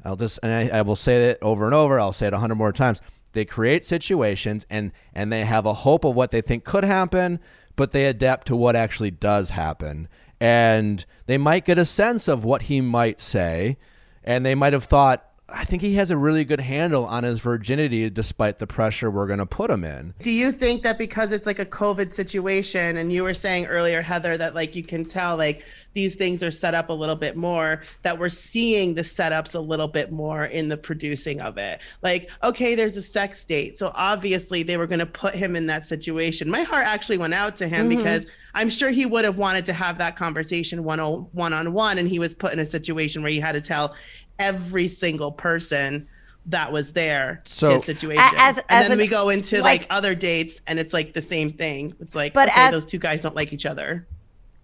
[0.05, 2.01] i'll just and i, I will say it over and over.
[2.01, 3.01] I'll say it a hundred more times.
[3.33, 7.41] They create situations and and they have a hope of what they think could happen
[7.77, 10.09] but they adapt to what actually does happen.
[10.41, 13.77] And they might get a sense of what he might say
[14.25, 15.25] and they might have thought
[15.55, 19.27] i think he has a really good handle on his virginity despite the pressure we're
[19.27, 22.97] going to put him in Do you think that because it's like a COVID situation,
[22.97, 26.51] and you were saying earlier, Heather, that like you can tell like these things are
[26.51, 30.47] set up a little bit more, that we're seeing the setups a little bit more
[30.47, 31.81] in the producing of it?
[32.03, 33.77] Like, okay, there's a sex date.
[33.77, 36.49] So obviously they were going to put him in that situation.
[36.49, 37.99] My heart actually went out to him mm-hmm.
[37.99, 41.73] because I'm sure he would have wanted to have that conversation one on one on
[41.73, 43.95] one, and he was put in a situation where he had to tell
[44.39, 46.09] every single person
[46.47, 48.23] that was there So- his situation.
[48.37, 51.15] as- and as then an- we go into like, like- other dates, and it's like
[51.15, 51.95] the same thing.
[52.01, 54.07] It's like, But okay, as- those two guys don't like each other.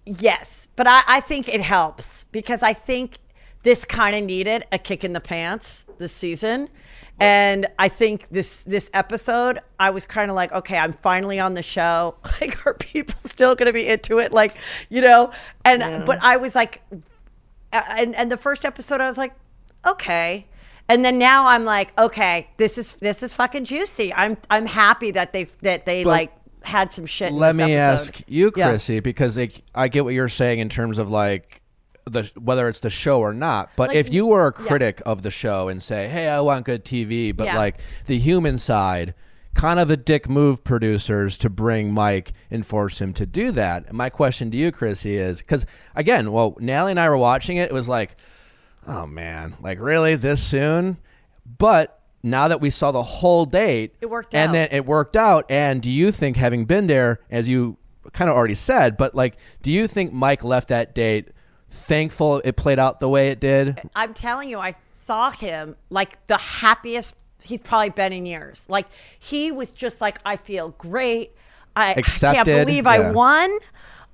[0.05, 3.19] Yes, but I, I think it helps because I think
[3.63, 6.69] this kind of needed a kick in the pants this season.
[7.23, 11.53] And I think this this episode, I was kind of like, okay, I'm finally on
[11.55, 12.15] the show.
[12.41, 14.33] Like, are people still going to be into it?
[14.33, 14.55] Like,
[14.89, 15.31] you know?
[15.67, 16.81] And but I was like,
[17.73, 19.33] and and the first episode, I was like,
[19.87, 20.47] okay.
[20.89, 24.13] And then now I'm like, okay, this is this is fucking juicy.
[24.13, 26.33] I'm I'm happy that they that they But like
[26.65, 27.29] had some shit.
[27.31, 28.15] in Let me episode.
[28.17, 28.71] ask you, Yeah.
[28.71, 31.63] Chrissy, because like, I get what you're saying in terms of like
[32.07, 33.71] the whether it's the show or not.
[33.77, 34.67] But Like, if you were a yeah.
[34.67, 37.57] critic of the show and say, "Hey, I want good TV," but Yeah.
[37.57, 39.15] like the human side,
[39.55, 43.85] kind of a dick move, producers to bring Mike and force him to do that.
[43.87, 45.65] And my question to you, Chrissy, is because
[45.95, 47.71] again, well, Nally and I were watching it.
[47.71, 48.17] It was like,
[48.91, 50.99] oh man, like really this soon?
[51.59, 54.53] But now that we saw the whole date, It worked and out.
[54.53, 55.47] then it worked out.
[55.49, 57.79] And do you think, having been there, as you
[58.13, 61.29] kind of already said, but like, do you think Mike left that date
[61.71, 63.81] thankful it played out the way it did?
[63.95, 68.67] I'm telling you, I saw him like the happiest he's probably been in years.
[68.69, 68.87] Like
[69.19, 71.33] he was just like, I feel great.
[71.77, 72.91] I, I can't believe yeah.
[72.91, 73.59] I won.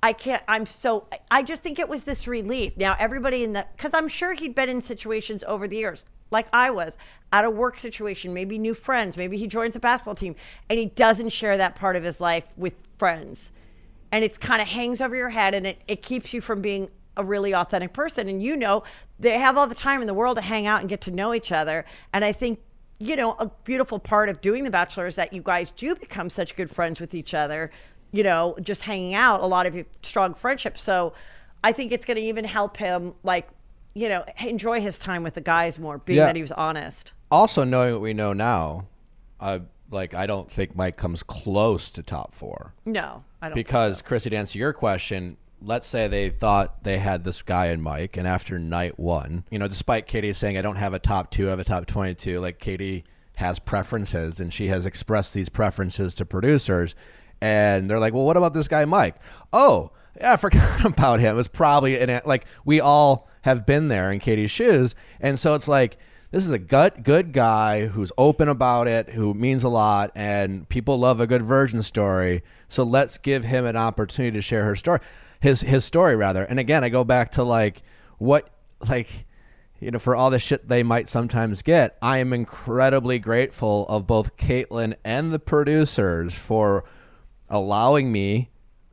[0.02, 0.42] I can't.
[0.46, 1.06] I'm so.
[1.30, 2.76] I just think it was this relief.
[2.76, 6.48] Now everybody in the because I'm sure he'd been in situations over the years, like
[6.52, 6.98] I was,
[7.32, 10.36] at a work situation, maybe new friends, maybe he joins a basketball team,
[10.68, 13.52] and he doesn't share that part of his life with friends
[14.12, 16.88] and it's kind of hangs over your head and it, it keeps you from being
[17.16, 18.82] a really authentic person and you know
[19.18, 21.34] they have all the time in the world to hang out and get to know
[21.34, 22.58] each other and i think
[22.98, 26.30] you know, a beautiful part of doing The Bachelor is that you guys do become
[26.30, 27.70] such good friends with each other.
[28.16, 30.82] You know, just hanging out, a lot of strong friendships.
[30.82, 31.12] So
[31.62, 33.46] I think it's going to even help him, like,
[33.92, 36.24] you know, enjoy his time with the guys more, being Yeah.
[36.26, 37.12] that he was honest.
[37.30, 38.86] Also, knowing what we know now,
[39.38, 39.58] uh,
[39.90, 43.54] like I don't think Mike comes close to top four No, I don't.
[43.54, 44.04] think because so.
[44.04, 48.16] Chrissy, to answer your question, let's say they thought they had this guy in Mike,
[48.16, 51.48] and after night one, you know, despite Katie saying I don't have a top two,
[51.48, 53.04] I have a top twenty-two, like Katie
[53.36, 56.94] has preferences, and she has expressed these preferences to producers,
[57.40, 59.16] and they're like, well, what about this guy Mike?
[59.52, 61.34] Oh, yeah, I forgot about him.
[61.34, 65.54] It was probably an like we all have been there in Katie's shoes, and so
[65.54, 65.98] it's like
[66.30, 70.68] this is a gut good guy who's open about it, who means a lot, and
[70.68, 72.42] people love a good virgin story.
[72.68, 75.00] So let's give him an opportunity to share her story,
[75.40, 76.44] his his story rather.
[76.44, 77.82] And again, I go back to like
[78.18, 78.50] what
[78.88, 79.26] like
[79.80, 81.96] you know for all the shit they might sometimes get.
[82.02, 86.84] I am incredibly grateful of both Kaitlyn and the producers for
[87.48, 88.50] allowing me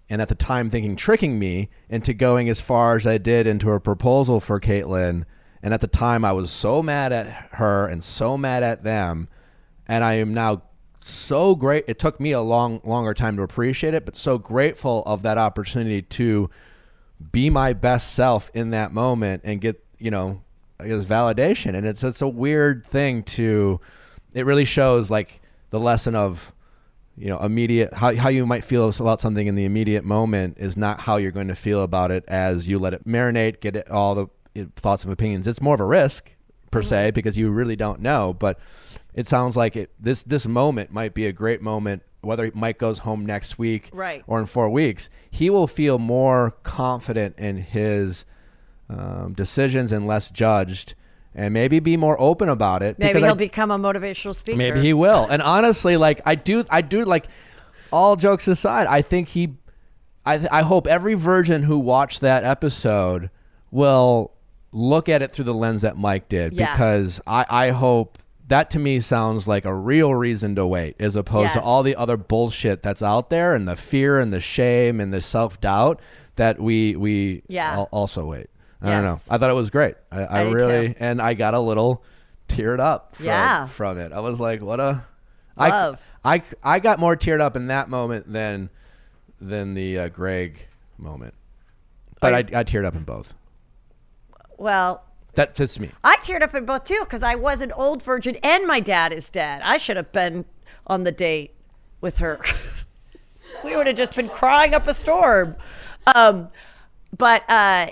[0.09, 3.71] and at the time thinking tricking me into going as far as I did into
[3.71, 5.25] a proposal for Kaitlyn.
[5.61, 9.29] And at the time, I was so mad at her and so mad at them.
[9.87, 10.63] And I am now
[11.01, 11.85] so great.
[11.87, 15.37] It took me a long, longer time to appreciate it, but so grateful of that
[15.37, 16.49] opportunity to
[17.31, 20.41] be my best self in that moment and get, you know,
[20.79, 21.75] I guess validation.
[21.75, 23.79] And it's, it's a weird thing to,
[24.33, 26.53] it really shows like the lesson of,
[27.17, 30.75] you know immediate how, how you might feel about something in the immediate moment is
[30.75, 33.89] not how you're going to feel about it as you let it marinate get it
[33.91, 34.27] all the
[34.75, 36.31] thoughts and opinions it's more of a risk
[36.71, 38.59] per se because you really don't know but
[39.13, 42.99] it sounds like it this this moment might be a great moment whether mike goes
[42.99, 44.23] home next week Right.
[44.25, 48.25] or in four weeks he will feel more confident in his
[48.89, 50.95] um, decisions and less judged
[51.35, 54.57] and maybe be more open about it maybe he'll become a motivational speaker.
[54.57, 55.25] Maybe he will.
[55.29, 57.25] And honestly, like I do, I do like.
[57.91, 59.53] All jokes aside, I think he,
[60.25, 63.29] I, I hope every virgin who watched that episode
[63.69, 64.31] will
[64.71, 66.71] look at it through the lens that Mike did Yeah.
[66.75, 68.17] because I, I hope
[68.47, 71.95] that to me sounds like a real reason to wait as opposed to all the
[71.95, 75.99] other bullshit that's out there and the fear and the shame and the self doubt
[76.35, 77.73] that we we Yeah.
[77.73, 78.47] al- also wait.
[78.83, 79.19] I don't know.
[79.29, 79.95] I thought it was great.
[80.11, 80.95] I, I, I really too.
[80.99, 82.03] and I got a little
[82.49, 83.65] teared up from, Yeah.
[83.67, 84.11] from it.
[84.11, 85.05] I was like, what a
[85.57, 86.01] I, Love.
[86.25, 88.69] I, I got more teared up in that moment than
[89.39, 90.57] than the uh, Greg
[90.97, 91.33] moment.
[92.19, 93.33] But I, I teared up in both.
[94.57, 95.03] well,
[95.33, 95.89] that fits me.
[96.03, 99.11] I teared up in both too because I was an old virgin and my dad
[99.11, 99.61] is dead.
[99.63, 100.45] I should have been
[100.87, 101.53] on the date
[102.01, 102.39] with her.
[103.63, 105.55] we would have just been crying up a storm.
[106.15, 106.49] Um,
[107.17, 107.87] but uh,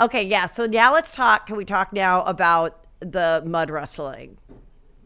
[0.00, 0.46] okay, yeah.
[0.46, 1.46] So now let's talk.
[1.46, 4.38] Can we talk now about the mud wrestling?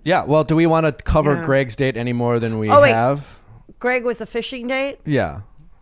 [0.05, 0.25] Yeah.
[0.25, 1.45] Well, do we want to cover Yeah.
[1.45, 2.93] Greg's date any more than we Oh, wait.
[2.93, 3.27] have?
[3.79, 4.99] Greg was a fishing date.
[5.05, 5.41] Yeah.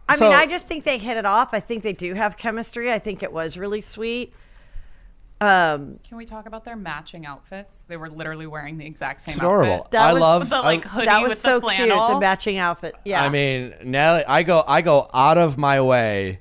[0.09, 1.51] I So- mean, I just think they hit it off.
[1.53, 2.93] I think they do have chemistry.
[2.93, 4.33] I think it was really sweet.
[5.41, 7.85] Um, Can we talk about their matching outfits?
[7.89, 9.73] They were literally wearing the exact same adorable.
[9.73, 9.91] outfit.
[9.91, 11.89] That I was love the like hoodie that was with so the cute.
[11.89, 12.09] flannel.
[12.15, 12.95] The matching outfit.
[13.05, 13.25] Yeah.
[13.25, 16.39] I mean, Natalie, I go I go out of my way.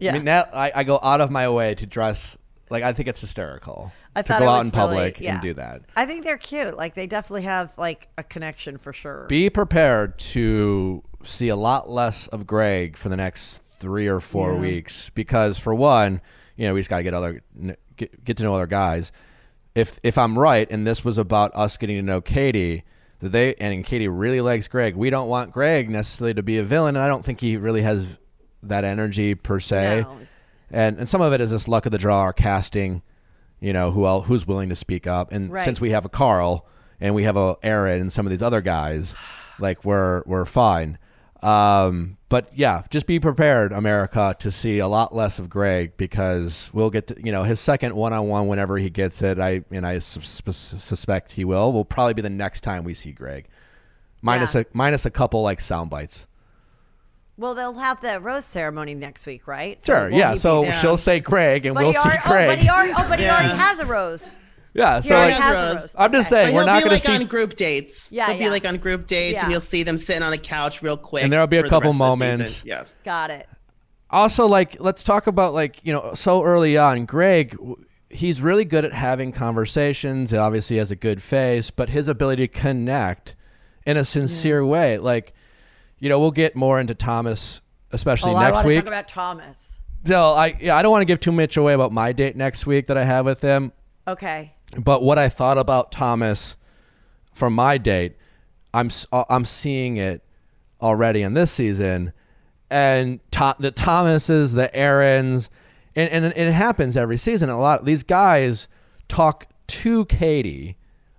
[0.00, 0.10] Yeah.
[0.10, 2.36] I mean, Nat, I, I go out of my way to dress
[2.70, 5.26] like I think it's hysterical I to thought go it out was in public really-
[5.26, 5.34] yeah.
[5.34, 5.82] and do that.
[5.96, 6.76] I think they're cute.
[6.76, 9.26] Like they definitely have like a connection for sure.
[9.28, 14.56] Be prepared to see a lot less of Greg for the next three or four
[14.56, 16.20] weeks because, for one,
[16.56, 17.42] you know we just got to get other
[17.96, 19.12] get, get to know other guys.
[19.74, 22.84] If if I'm right, and this was about us getting to know Katie,
[23.20, 24.96] that they and Katie really likes Greg.
[24.96, 27.82] We don't want Greg necessarily to be a villain, and I don't think he really
[27.82, 28.18] has
[28.62, 30.02] that energy per se.
[30.02, 30.16] No.
[30.70, 33.02] And and some of it is just luck of the draw, or casting.
[33.60, 35.64] You know who el who's willing to speak up, and Right.
[35.64, 36.66] since we have a Karl
[37.00, 39.14] and we have a Aaron and some of these other guys,
[39.58, 40.98] like we're we're fine.
[41.42, 46.68] Um, but yeah, just be prepared, America, to see a lot less of Greg because
[46.74, 49.38] we'll get to, you know, his second one on one whenever he gets it.
[49.38, 51.72] I and I sus- sus- suspect he will.
[51.72, 53.48] Will probably be the next time we see Greg,
[54.22, 54.60] minus Yeah.
[54.62, 56.26] a minus a couple like sound bites.
[57.40, 59.82] Well, they'll have the rose ceremony next week, right?
[59.82, 60.34] So Sure, yeah.
[60.34, 60.72] So there?
[60.74, 62.48] she'll say Greg, and But we'll he see already, Greg.
[62.48, 63.34] Oh, but he already, oh, but he Yeah.
[63.34, 64.36] already has a rose.
[64.74, 65.00] yeah.
[65.00, 65.80] He So already like, has a Rose.
[65.80, 65.96] rose.
[65.98, 66.42] I'm just Okay.
[66.44, 68.08] saying But we're he'll not be going like to see on group dates.
[68.10, 68.44] Yeah, he'll yeah.
[68.44, 69.42] be like on group dates, Yeah.
[69.44, 71.24] and you'll see them sitting on the couch real quick.
[71.24, 72.64] And there'll be a couple rest of the moments.
[72.66, 72.84] Yeah.
[73.04, 73.48] Got it.
[74.10, 77.56] also like let's talk about like you know so early on greg
[78.08, 82.44] he's really good at having conversations he obviously has a good face but his ability
[82.48, 83.36] to connect
[83.86, 85.32] in a sincere way like
[86.00, 87.60] you know we'll get more into thomas
[87.92, 88.36] especially next week.
[88.36, 89.80] Oh, I next want to week talk about Thomas.
[90.06, 92.66] so i yeah, i don't want to give too much away about my date next
[92.66, 93.72] week that i have with him
[94.08, 94.54] Okay.
[94.76, 96.56] but what I thought about Thomas
[97.32, 98.16] from my date,
[98.74, 100.24] I'm uh, I'm seeing it
[100.80, 102.12] already in this season,
[102.70, 105.48] and to- the Thomases, the Aarons,
[105.94, 107.50] and, and it happens every season.
[107.50, 108.66] A lot these guys
[109.06, 110.76] talk to Katie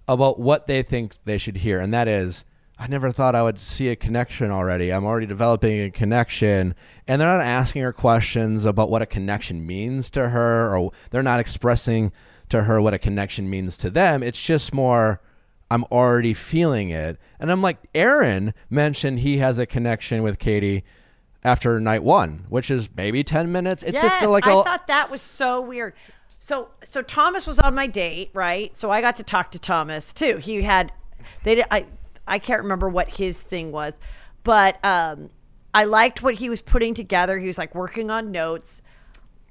[0.07, 2.43] about what they think they should hear, and that is,
[2.81, 4.91] I never thought I would see a connection already.
[4.91, 6.73] I'm already developing a connection,
[7.07, 11.21] and they're not asking her questions about what a connection means to her, or they're
[11.21, 12.11] not expressing
[12.49, 14.23] to her what a connection means to them.
[14.23, 15.21] It's just more.
[15.69, 17.19] I'm already feeling it.
[17.39, 20.83] And I'm like, Aaron mentioned he has a connection with Katie
[21.43, 23.83] after night one, which is maybe 10 minutes.
[23.83, 25.93] It's yes, just like I a, thought that was so weird.
[26.39, 28.75] So so Thomas was on my date, right?
[28.75, 30.37] So I got to talk to Thomas too.
[30.37, 30.91] He had
[31.43, 31.85] they did, I
[32.27, 33.99] I can't remember what his thing was,
[34.43, 35.29] but um
[35.73, 37.39] I liked what he was putting together.
[37.39, 38.81] He was like working on notes.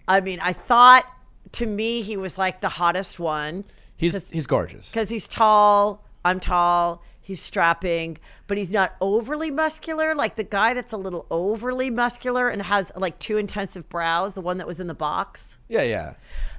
[0.07, 1.07] I mean, I thought
[1.53, 3.65] to me he was like the hottest one
[3.97, 4.89] he's, he's gorgeous.
[4.89, 6.05] because he's tall.
[6.25, 7.03] I'm tall.
[7.23, 8.19] He's strapping,
[8.49, 10.15] but he's not overly muscular.
[10.15, 14.41] Like the guy that's a little overly muscular and has like two intensive brows, the
[14.41, 15.59] one that was in the box.
[15.69, 16.15] Yeah, yeah.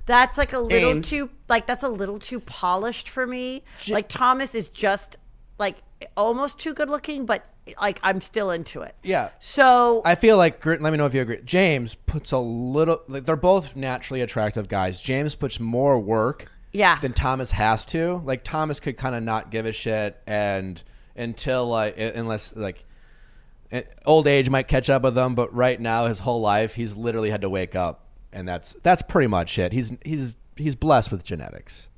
[0.05, 1.09] That's like a little James.
[1.09, 3.63] too like that's a little too polished for me.
[3.89, 5.17] like Thomas is just
[5.57, 5.77] like
[6.17, 7.45] almost too good looking, but
[7.79, 8.95] like I'm still into it.
[9.03, 9.29] Yeah.
[9.39, 11.41] So I feel like, let me know if you agree.
[11.45, 14.99] James puts a little, like, they're both naturally attractive guys.
[15.01, 16.97] James puts more work Yeah.
[16.99, 18.21] than Thomas has to.
[18.25, 20.81] Like, Thomas could kind of not give a shit and
[21.15, 22.83] until, like, unless, like,
[24.05, 27.29] old age might catch up with him, but right now, his whole life, he's literally
[27.29, 28.05] had to wake up.
[28.33, 29.73] And that's that's pretty much it.
[29.73, 31.89] He's he's he's blessed with genetics.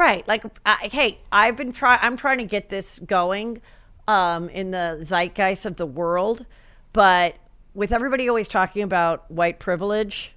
[0.00, 0.26] Right.
[0.26, 1.98] Like, I, hey, I've been trying.
[2.00, 3.60] I'm trying to get this going
[4.08, 6.46] um, in the zeitgeist of the world,
[6.94, 7.34] but
[7.74, 10.34] with everybody always talking about white privilege,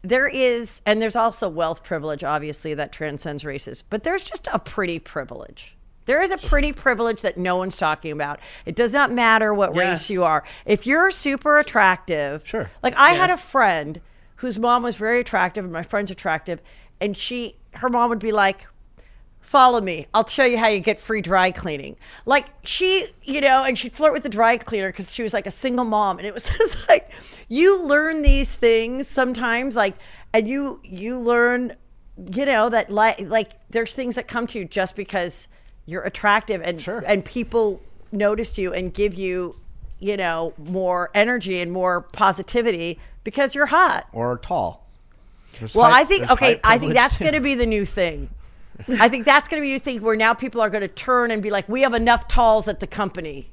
[0.00, 3.82] there is, and there's also wealth privilege, obviously, that transcends races.
[3.82, 5.76] But there's just a pretty privilege.
[6.06, 8.40] There is a pretty privilege that no one's talking about.
[8.64, 10.42] It does not matter what race you are.
[10.64, 12.70] If you're super attractive, Sure.
[12.82, 14.00] Like I had a friend
[14.36, 16.60] whose mom was very attractive, and my friend's attractive,
[17.00, 18.66] and she, her mom would be like,
[19.40, 20.06] follow me.
[20.14, 21.96] I'll show you how you get free dry cleaning.
[22.26, 25.46] Like she, you know, and she'd flirt with the dry cleaner because she was like
[25.46, 26.18] a single mom.
[26.18, 27.10] And it was just like,
[27.48, 29.94] you learn these things sometimes, like,
[30.32, 31.76] and you, you learn,
[32.34, 35.48] you know, that like, like there's things that come to you just because
[35.86, 37.04] you're attractive and, Sure.
[37.06, 37.80] and people
[38.10, 39.56] notice you and give you,
[40.00, 44.08] you know, more energy and more positivity because you're hot.
[44.12, 44.83] Or tall.
[45.58, 46.60] There's Well, height- I think there's okay.
[46.64, 48.30] I think that's going to be the new thing.
[48.88, 50.88] I think that's going to be the new thing where now people are going to
[50.88, 53.46] turn and be like, "We have enough talls at the company.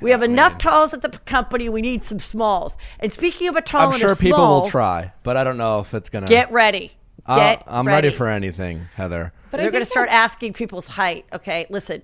[0.00, 1.68] We have enough talls at the company.
[1.68, 4.60] We need some smalls." And speaking of a tall I'm and sure a people small,
[4.62, 6.26] will try, but I don't know if it's gonna.
[6.26, 6.92] get ready.
[7.24, 8.10] Uh, Get I'm ready.
[8.10, 9.32] for anything, Heather.
[9.52, 11.24] But They're going to start asking people's height.
[11.32, 12.02] Okay, listen,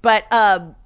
[0.00, 0.76] but um,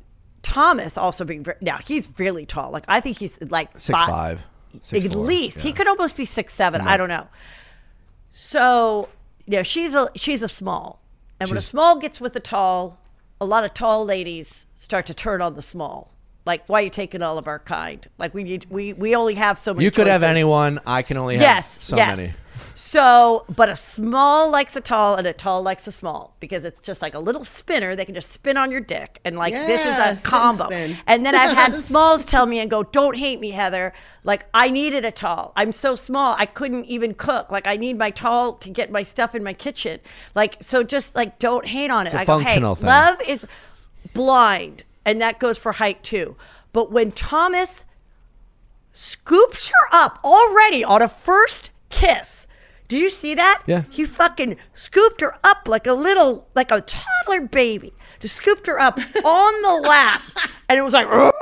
[0.40, 2.70] Thomas also being now he's really tall.
[2.70, 4.40] Like I think he's like Six five.
[4.74, 6.80] At four, least he could almost be six seven.
[6.80, 7.26] I don't know.
[8.36, 9.08] So
[9.46, 11.00] you know, she's a she's a small,
[11.38, 12.98] and when a small gets with a tall,
[13.40, 16.12] a lot of tall ladies start to turn on the small.
[16.44, 18.06] Like, why are you taking all of our kind?
[18.18, 19.84] Like, we need we we only have so many.
[19.84, 20.80] You could have anyone.
[20.84, 22.18] I can only have Yes, so yes.
[22.18, 22.32] many.
[22.74, 26.80] So, but a small likes a tall, and a tall likes a small because it's
[26.80, 27.94] just like a little spinner.
[27.94, 30.64] They can just spin on your dick, and like this is a combo.
[30.68, 31.04] and spin.
[31.06, 33.92] And then I've had smalls tell me and go, "Don't hate me, Heather.
[34.24, 35.52] Like I needed a tall.
[35.56, 36.34] I'm so small.
[36.38, 37.52] I couldn't even cook.
[37.52, 40.00] Like I need my tall to get my stuff in my kitchen.
[40.34, 42.14] Like so, just like don't hate on it.
[42.14, 42.86] a I go, hey, functional thing.
[42.86, 43.46] love is
[44.12, 46.36] blind, and that goes for height too.
[46.72, 47.84] But when Thomas
[48.92, 52.43] scoops her up already on a first kiss.
[52.88, 53.62] Do you see that?
[53.66, 53.84] Yeah.
[53.90, 57.92] He fucking scooped her up like a little, like a toddler baby.
[58.20, 60.22] Just scooped her up on the lap.
[60.68, 61.32] And it was like, "Ugh."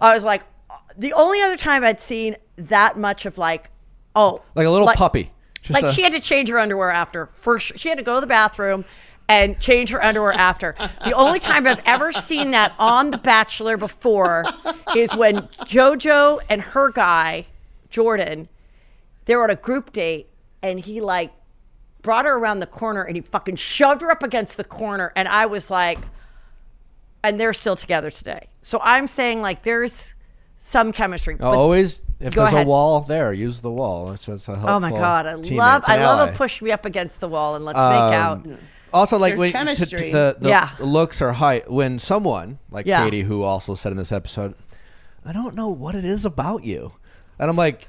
[0.00, 3.70] I was like, uh, the only other time I'd seen that much of like,
[4.14, 4.42] oh.
[4.54, 5.32] Like a little puppy.
[5.62, 7.28] Just like a- she had to change her underwear after.
[7.34, 7.76] For sure.
[7.76, 8.84] She had to go to the bathroom
[9.28, 10.74] and change her underwear after.
[11.04, 14.44] The only time I've ever seen that on The Bachelor before
[14.96, 17.46] is when JoJo and her guy,
[17.90, 18.48] Jordan,
[19.26, 20.28] they were on a group date
[20.62, 21.32] and he like
[22.02, 25.12] brought her around the corner and he fucking shoved her up against the corner.
[25.16, 25.98] And I was like,
[27.22, 28.48] and they're still together today.
[28.62, 30.14] So I'm saying like there's
[30.56, 31.36] some chemistry.
[31.40, 32.66] Always, if Go there's ahead.
[32.66, 34.12] a wall there, use the wall.
[34.12, 36.30] It's, it's a helpful Oh my god, I love I an love ally.
[36.30, 38.46] a push me up against the wall and let's Um, make out.
[38.92, 40.12] Also, like There's when t- t- chemistry.
[40.12, 40.70] the, the Yeah.
[40.80, 41.70] looks or height.
[41.70, 43.04] When someone like Yeah.
[43.04, 44.54] Katie, who also said in this episode,
[45.26, 46.92] "I don't know what it is about you,"
[47.38, 47.88] and I'm like,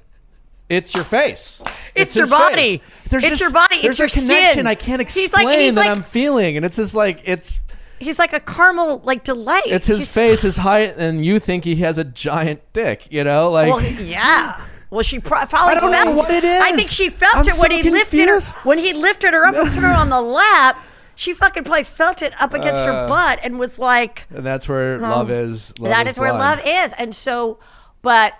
[0.69, 1.61] "It's your face.
[1.95, 2.77] It's his your body.
[2.77, 2.81] face.
[3.09, 3.75] There's It's just- your body.
[3.77, 6.03] It's There's your a connection skin." I can't He's explain like- he's that like- I'm
[6.03, 7.59] feeling, and it's just like it's."
[7.99, 9.63] he's like a caramel like delight.
[9.65, 13.07] It's his He's- face, his height, and you think he has a giant dick.
[13.09, 14.59] You know, like Well, yeah.
[14.91, 16.61] Well, she pro- probably I don't know what it is.
[16.63, 18.39] I think she felt I'm it when so he lifted her.
[18.63, 20.79] When he lifted her up and put her on the lap,
[21.13, 24.67] she fucking probably felt it up against her Uh, butt and was like, and that's
[24.67, 25.73] where love is.
[25.77, 27.59] Love "That is where love is." And so,
[28.01, 28.33] but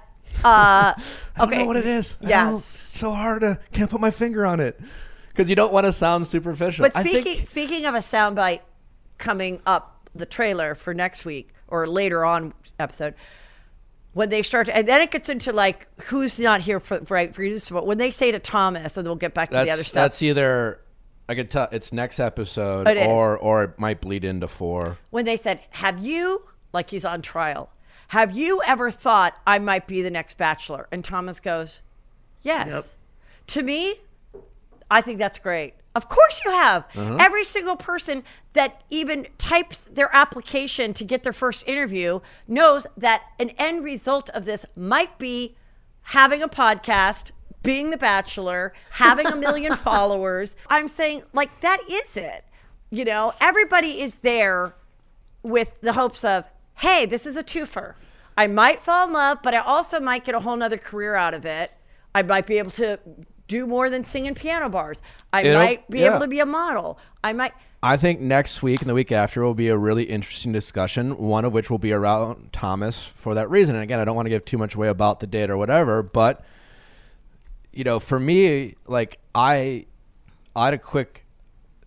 [0.44, 0.96] uh, I
[1.38, 2.16] don't know what it is.
[2.20, 2.54] I don't- Yes.
[2.58, 2.64] it's
[3.00, 4.80] so hard to can't put my finger on it
[5.30, 6.84] because you don't want to sound superficial.
[6.84, 8.62] But I think- speaking speaking of a soundbite
[9.18, 13.14] coming up, the trailer for next week or later on episode,
[14.14, 17.14] when they start, to, and then it gets into like who's not here for for
[17.14, 17.70] right reasons.
[17.70, 19.94] But when they say to Thomas, and we'll get back to that's the other stuff.
[20.04, 20.80] that's either
[21.28, 23.08] I could tell it's next episode It is.
[23.08, 24.98] or or it might bleed into four.
[25.12, 27.70] when they said, "Have you?" Like he's on trial.
[28.10, 30.88] Have you ever thought I might be the next Bachelor?
[30.92, 31.82] And Thomas goes,
[32.42, 32.86] "Yes." Yep.
[33.48, 33.96] To me,
[34.90, 35.76] I think that's great.
[35.96, 36.86] Of course you have.
[36.96, 37.18] Uh-huh.
[37.20, 43.24] Every single person that even types their application to get their first interview knows that
[43.40, 45.56] an end result of this might be
[46.04, 47.32] having a podcast,
[47.64, 50.56] being the bachelor, having a million followers.
[50.68, 52.44] I'm saying like that is it.
[52.90, 54.74] You know, everybody is there
[55.44, 56.46] with the hopes of,
[56.80, 57.94] hey, this is a twofer.
[58.38, 61.34] I might fall in love, but I also might get a whole nother career out
[61.34, 61.72] of it.
[62.16, 62.98] I might be able to
[63.48, 65.02] do more than sing in piano bars.
[65.34, 66.08] I It'll- might be yeah.
[66.12, 66.98] able to be a model.
[67.24, 67.52] I might.
[67.82, 71.46] I think next week and the week after will be a really interesting discussion, one
[71.46, 73.76] of which will be around Thomas for that reason.
[73.76, 76.04] And again, I don't want to give too much away about the date or whatever,
[76.04, 76.44] but
[77.72, 79.86] you know, for me, like I
[80.56, 81.26] I had a quick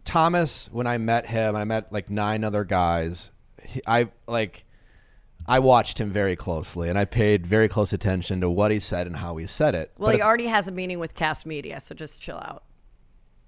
[0.04, 3.30] Thomas when I met him, I met like nine other guys.
[3.62, 4.64] He, I like
[5.46, 9.06] I watched him very closely and I paid very close attention to what he said
[9.06, 9.90] and how he said it.
[9.98, 12.62] Well, But he already has a meeting with Kast Media, so just chill out.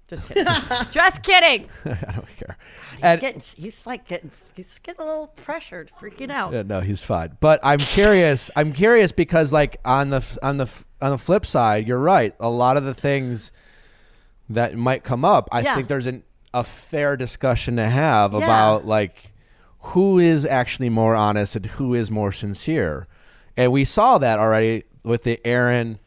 [0.07, 0.45] Just kidding.
[0.91, 1.67] just kidding.
[1.85, 2.57] I don't care.
[2.91, 3.41] He's And- getting.
[3.57, 4.29] He's like getting.
[4.55, 6.53] He's getting a little pressured, freaking out.
[6.53, 7.37] Yeah, no, he's fine.
[7.39, 8.51] But I'm curious.
[8.55, 10.71] I'm curious because like on the on the
[11.01, 12.35] on the flip side, you're right.
[12.39, 13.51] A lot of the things
[14.49, 15.73] that might come up, I Yeah.
[15.75, 16.23] think there's an,
[16.53, 18.39] a fair discussion to have Yeah.
[18.43, 19.33] about like
[19.89, 23.07] who is actually more honest and who is more sincere.
[23.57, 25.99] And we saw that already with the Aaron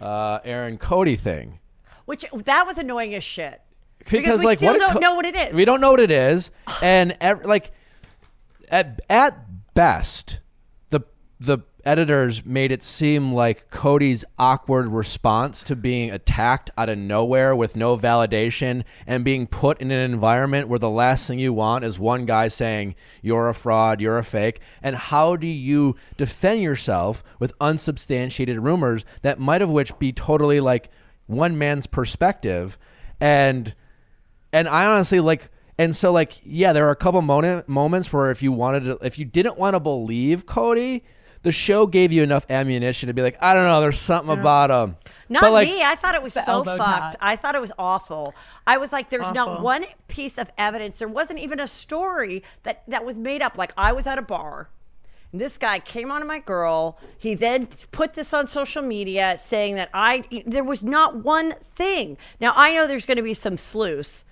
[0.00, 1.58] uh, Aaron Cody thing.
[2.04, 3.60] Which that was annoying as shit.
[3.98, 5.56] because, Because we like still don't co- know what it is.
[5.56, 6.50] We don't know what it is,
[6.82, 7.70] and ev- like
[8.68, 10.40] at at best,
[10.90, 11.00] the
[11.40, 17.54] the editors made it seem like Cody's awkward response to being attacked out of nowhere
[17.54, 21.84] with no validation and being put in an environment where the last thing you want
[21.84, 26.62] is one guy saying you're a fraud, you're a fake, and how do you defend
[26.62, 30.90] yourself with unsubstantiated rumors that might of which be totally like
[31.26, 32.78] one man's perspective?
[33.20, 33.74] And
[34.52, 38.30] and I honestly like and so like yeah there are a couple moment, moments where
[38.30, 41.04] if you wanted to if you didn't want to believe Cody
[41.44, 44.70] the show gave you enough ammunition to be like I don't know there's something about
[44.70, 44.96] him
[45.28, 45.82] Not but like me.
[45.82, 46.84] I thought it was so fucked.
[46.84, 47.16] tap.
[47.20, 48.34] I thought it was awful.
[48.66, 50.98] I was like, there's not one piece of evidence.
[50.98, 53.56] There wasn't even a story that that was made up.
[53.56, 54.70] Like I was at a bar.
[55.32, 56.98] And this guy came on to my girl.
[57.18, 62.16] He then put this on social media saying that I there was not one thing.
[62.40, 64.24] Now I know there's going to be some sleuths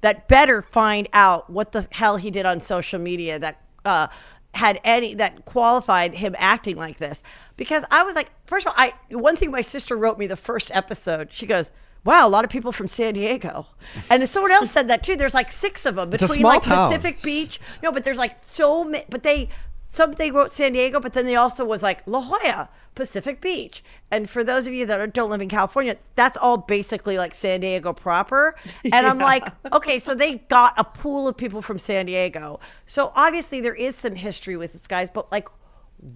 [0.00, 4.06] that better find out what the hell he did on social media that uh,
[4.54, 7.22] had any that qualified him acting like this.
[7.56, 10.36] Because I was like, first of all, I one thing my sister wrote me the
[10.36, 11.32] first episode.
[11.32, 11.70] She goes.
[12.04, 13.66] Wow, a lot of people from San Diego,
[14.10, 15.16] and someone else said that too.
[15.16, 16.90] There's like six of them between like town.
[16.90, 17.58] Pacific Beach.
[17.82, 19.06] No, but there's like so many.
[19.08, 19.48] But they
[19.94, 23.84] some they wrote San Diego, but then they also was like La Jolla, Pacific Beach.
[24.10, 27.60] And for those of you that don't live in California, that's all basically like San
[27.60, 28.56] Diego proper.
[28.84, 32.58] And I'm like, okay, so they got a pool of people from San Diego.
[32.86, 35.48] So obviously there is some history with this guys, but like,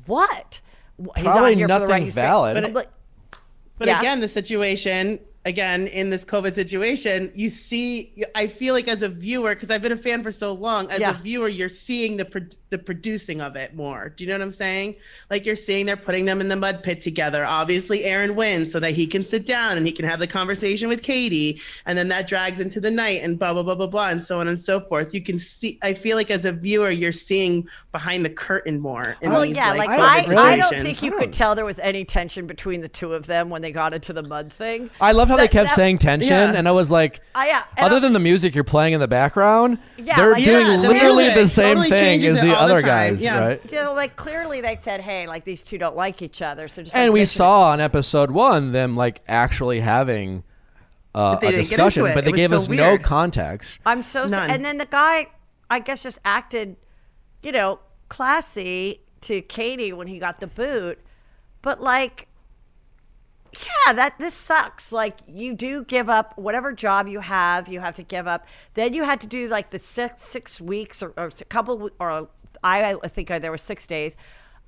[0.06, 0.60] what?
[1.14, 2.54] He's not Probably here for the nothing right- he's fa- valid.
[2.54, 2.88] But I'm like,
[3.78, 4.00] But Yeah.
[4.00, 9.08] again, the situation, again, in this COVID situation, you see, I feel like as a
[9.08, 11.18] viewer, because I've been a fan for so long, as Yeah.
[11.18, 14.12] a viewer, you're seeing the pro- the producing of it more.
[14.14, 14.96] Do you know what I'm saying?
[15.30, 17.46] Like you're seeing they're putting them in the mud pit together.
[17.46, 20.86] Obviously, Aaron wins so that he can sit down and he can have the conversation
[20.86, 24.10] with Katie, and then that drags into the night and blah blah blah blah blah,
[24.10, 25.14] and so on and so forth.
[25.14, 25.78] You can see.
[25.80, 29.16] I feel like as a viewer, you're seeing behind the curtain more.
[29.22, 31.30] In well, these, yeah, like, COVID I, I don't think you could hmm.
[31.30, 34.22] tell there was any tension between the two of them when they got into the
[34.22, 34.90] mud thing.
[35.00, 36.52] I love how they That- kept that- saying tension Yeah.
[36.54, 39.00] and I was like I- yeah, and other I'm- than the music you're playing in
[39.00, 42.36] the background Yeah, they're like- doing Yeah, the literally music the same totally thing changes
[42.38, 43.14] as it the all the other time.
[43.14, 43.38] guys Yeah.
[43.44, 46.68] right You know, like clearly they said, "Hey, like these two don't like each other."
[46.68, 47.36] So just and like, we mention it.
[47.36, 50.44] saw on episode one them like actually having
[51.14, 52.14] uh, But they a didn't get discussion, it.
[52.14, 53.02] but they It was gave so us no weird.
[53.02, 53.78] context.
[53.86, 54.36] I'm so sad.
[54.42, 54.50] None.
[54.50, 55.28] And then the guy,
[55.70, 56.76] I guess, just acted,
[57.42, 60.98] you know, classy to Katie when he got the boot.
[61.62, 62.27] But like,
[63.54, 64.92] yeah, that this sucks.
[64.92, 68.46] Like you do give up whatever job you have, you have to give up.
[68.74, 72.28] Then you had to do like the six six weeks or, or a couple or
[72.62, 74.16] I, I think there were six days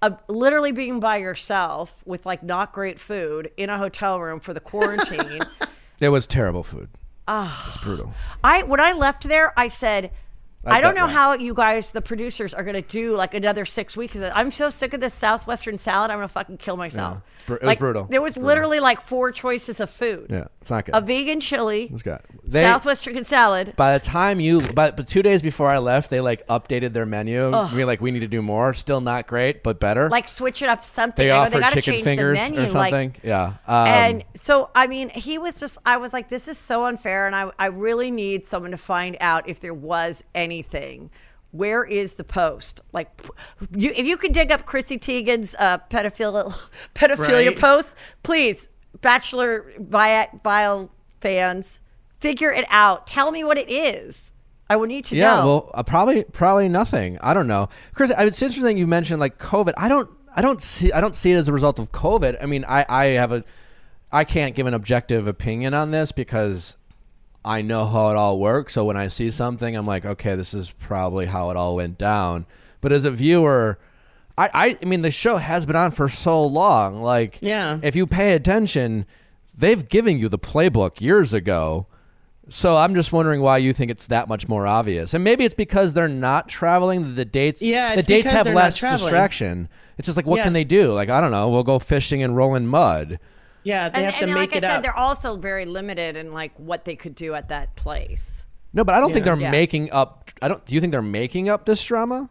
[0.03, 4.55] of literally being by yourself with like not great food in a hotel room for
[4.55, 5.43] the quarantine.
[6.01, 6.89] It was terrible food.
[7.29, 8.15] Oh, it's brutal.
[8.43, 10.11] I when I left there, I said.
[10.65, 11.13] I I don't know not.
[11.13, 14.17] how you guys, the producers, are going to do like another six weeks.
[14.17, 16.11] I'm so sick of this Southwestern salad.
[16.11, 17.19] I'm going to fucking kill myself.
[17.19, 17.40] Yeah.
[17.51, 18.05] Br- it was Like, brutal.
[18.11, 18.47] There was Brutal.
[18.49, 20.27] literally like four choices of food.
[20.31, 20.95] Yeah, it's not good.
[20.95, 22.21] A vegan chili, It's good.
[22.45, 23.75] They, Southwest chicken salad.
[23.77, 27.07] by the time you, but, but two days before I left, they like updated their
[27.07, 27.53] menu.
[27.55, 28.75] I mean, like we need to do more.
[28.75, 30.09] Still not great, but better.
[30.09, 31.25] Like switch it up something.
[31.25, 32.61] they offered chicken change fingers the menu.
[32.63, 33.11] or something.
[33.13, 33.55] Like, yeah.
[33.67, 35.79] Um, and so I mean, he was just.
[35.87, 39.17] I was like, this is so unfair, and I I really need someone to find
[39.21, 41.11] out if there was anything.
[41.53, 42.81] Where is the post?
[42.93, 43.09] Like,
[43.77, 46.53] you, if you could dig up Chrissy Teigen's uh, pedophilia
[46.95, 47.59] pedophilia Right.
[47.59, 48.69] posts, please,
[49.01, 50.91] Bachelor Viall
[51.21, 51.81] fans,
[52.21, 53.07] figure it out.
[53.07, 54.31] Tell me what it is.
[54.69, 55.47] I would need to Yeah, know.
[55.47, 57.19] well, uh, probably probably nothing.
[57.21, 58.13] I don't know, Chris.
[58.17, 59.73] It's interesting you mentioned like COVID.
[59.77, 62.41] I don't I don't see I don't see it as a result of COVID.
[62.41, 63.43] I mean, I I have a
[64.13, 66.77] I can't give an objective opinion on this because
[67.45, 68.75] I know how it all works.
[68.75, 71.97] So when I see something, I'm like, okay, this is probably how it all went
[71.99, 72.47] down.
[72.81, 73.79] But as a viewer.
[74.39, 77.03] I, I, I mean, the show has been on for so long.
[77.03, 77.79] Like, Yeah.
[77.83, 79.05] if you pay attention,
[79.57, 81.87] they've given you the playbook years ago.
[82.49, 85.13] So I'm just wondering why you think it's that much more obvious.
[85.15, 87.15] And maybe it's because they're not traveling.
[87.17, 89.69] The dates, Yeah, the dates have less distraction.
[89.99, 90.45] It's just like, what Yeah.
[90.45, 90.93] can they do?
[90.95, 91.49] Like, I don't know.
[91.51, 93.19] We'll go fishing and roll in mud.
[93.63, 94.83] Yeah, they and, have to and make like it I said, up.
[94.83, 98.47] they're also very limited in like what they could do at that place.
[98.73, 99.51] No, but I don't think they're Yeah.
[99.51, 100.31] making up.
[100.41, 100.65] I don't.
[100.65, 102.29] Do you think they're making up this drama?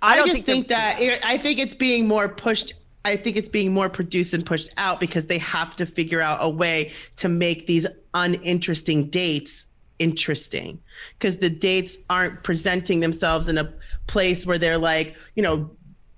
[0.00, 2.74] I, don't just think think, that I think it's being more pushed.
[3.04, 6.38] I think it's being more produced and pushed out because they have to figure out
[6.40, 9.66] a way to make these uninteresting dates
[9.98, 10.80] interesting
[11.18, 13.72] because the dates aren't presenting themselves in a
[14.06, 15.70] place where they're like, you know,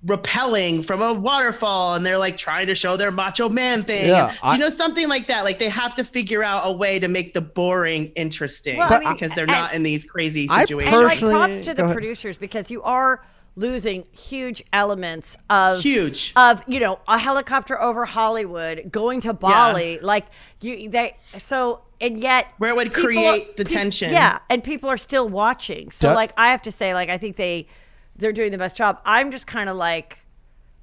[0.04, 4.08] repelling from a waterfall and they're like trying to show their macho man thing.
[4.08, 5.44] Yeah, And, I- you know, something like that.
[5.44, 8.98] Like they have to figure out a way to make the boring interesting Well, I
[8.98, 10.52] mean, because they're not in these crazy situations.
[10.52, 10.92] I situations.
[10.94, 13.24] And like Personally- props to the producers because you are
[13.56, 16.32] losing huge elements of Huge.
[16.34, 20.26] of you know a helicopter over Hollywood going to Bali like
[20.60, 24.10] you they so and yet Where it would people- create the pe- tension.
[24.10, 26.14] yeah and people are still watching so Duh.
[26.16, 27.68] like I have to say like I think they
[28.16, 30.18] they're doing the best job I'm just kind of like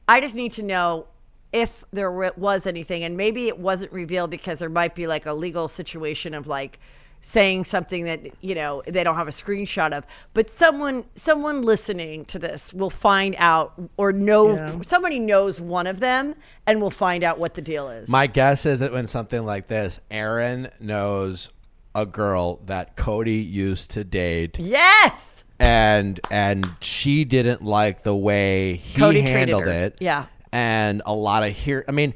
[0.08, 1.08] I just need to know
[1.54, 5.34] if there was anything, and maybe it wasn't revealed because there might be like a
[5.34, 6.80] legal situation of like
[7.24, 10.06] saying something that you know they don't have a screenshot of.
[10.34, 14.82] But someone, someone listening to this will find out, or know Yeah.
[14.82, 18.10] somebody knows one of them, and will find out what the deal is.
[18.10, 21.50] My guess is that when something like this, Aaron knows
[21.94, 24.58] a girl that Cody used to date.
[24.58, 29.97] yes, and and she didn't like the way he Cody handled it.
[29.99, 30.26] Yeah.
[30.51, 31.86] and a lot of here.
[31.88, 32.14] I mean,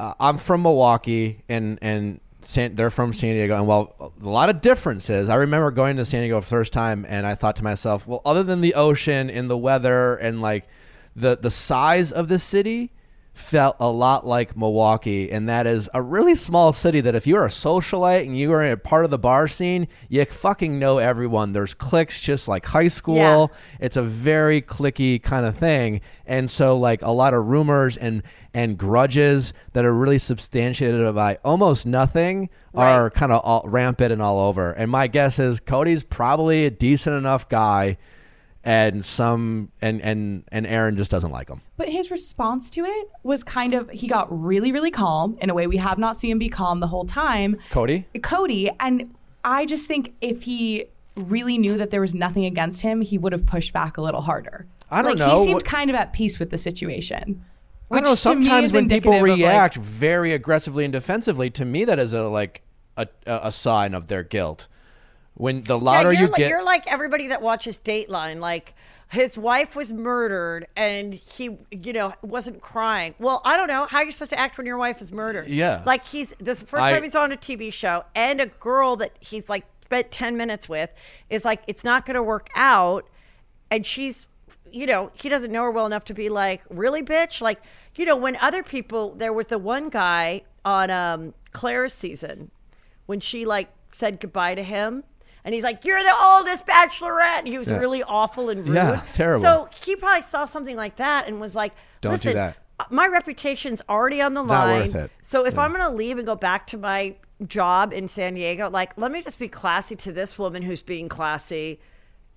[0.00, 4.50] uh, I'm from Milwaukee, and and San, they're from San Diego, and well, a lot
[4.50, 5.28] of differences.
[5.28, 8.20] I remember going to San Diego the first time, and I thought to myself, well,
[8.24, 10.66] other than the ocean and the weather and like
[11.14, 12.90] the the size of the city.
[13.34, 17.00] Felt a lot like Milwaukee, and that is a really small city.
[17.00, 20.24] That if you're a socialite and you are a part of the bar scene, you
[20.24, 21.50] fucking know everyone.
[21.50, 23.16] There's cliques just like high school.
[23.16, 23.46] Yeah.
[23.80, 26.00] It's a very clicky kind of thing.
[26.26, 28.22] And so like a lot of rumors and
[28.54, 34.22] and grudges that are really substantiated by almost nothing are kind of all, rampant and
[34.22, 34.70] all over.
[34.70, 37.96] And my guess is Cody's probably a decent enough guy
[38.64, 41.60] and some and and and Aaron just doesn't like him.
[41.76, 45.54] But his response to it was kind of he got really, really calm in a
[45.54, 47.58] way we have not seen him be calm the whole time.
[47.70, 48.06] Cody?
[48.22, 53.02] Cody, and I just think if he really knew that there was nothing against him,
[53.02, 54.66] he would have pushed back a little harder.
[54.90, 55.38] I don't like, know.
[55.38, 57.44] He seemed What- kind of at peace with the situation.
[57.90, 58.14] I don't know.
[58.14, 62.22] Sometimes when people of, like- react very aggressively and defensively, to me that is a
[62.22, 62.62] like
[62.96, 64.68] a, a sign of their guilt.
[65.36, 68.38] When the Yeah, louder you're, you like, get, you're like everybody that watches Dateline.
[68.40, 68.74] Like
[69.10, 73.14] his wife was murdered, and he, you know, wasn't crying.
[73.18, 75.48] Well, I don't know how you're supposed to act when your wife is murdered.
[75.48, 75.82] Yeah.
[75.84, 78.46] like he's this is the first I- time he's on a TV show, and a
[78.46, 80.90] girl that he's like spent ten minutes with
[81.30, 83.08] is like, it's not going to work out,
[83.70, 84.28] and she's.
[84.72, 87.40] You know, he doesn't know her well enough to be like, really, bitch?
[87.40, 87.60] Like,
[87.94, 92.50] you know, when other people, there was the one guy on um, Claire's season
[93.06, 95.04] when she like said goodbye to him
[95.44, 97.76] and he's like, "You're the oldest bachelorette." And he was Yeah.
[97.78, 98.74] really awful and rude.
[98.74, 99.40] Yeah, terrible.
[99.40, 102.56] So he probably saw something like that and was like, Don't do that.
[102.80, 105.08] Uh, my reputation's already on the line.
[105.22, 107.14] So if I'm going to leave and go back to my
[107.46, 111.08] job in San Diego, like let me just be classy to this woman who's being
[111.08, 111.80] classy.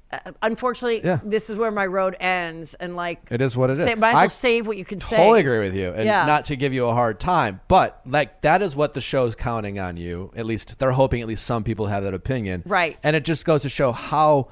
[0.10, 1.20] Uh, unfortunately, Yeah.
[1.24, 3.80] this is where my road ends, and like It is what it is.
[3.80, 5.18] say, Might as well I save what you can save.
[5.18, 6.26] totally agree with you, and Yeah.
[6.26, 9.80] not to give you a hard time, but like that is what the show's counting
[9.80, 10.32] on you.
[10.36, 11.22] At least they're hoping.
[11.22, 12.98] At least some people have that opinion, Right.
[13.04, 14.48] And it just goes to show how,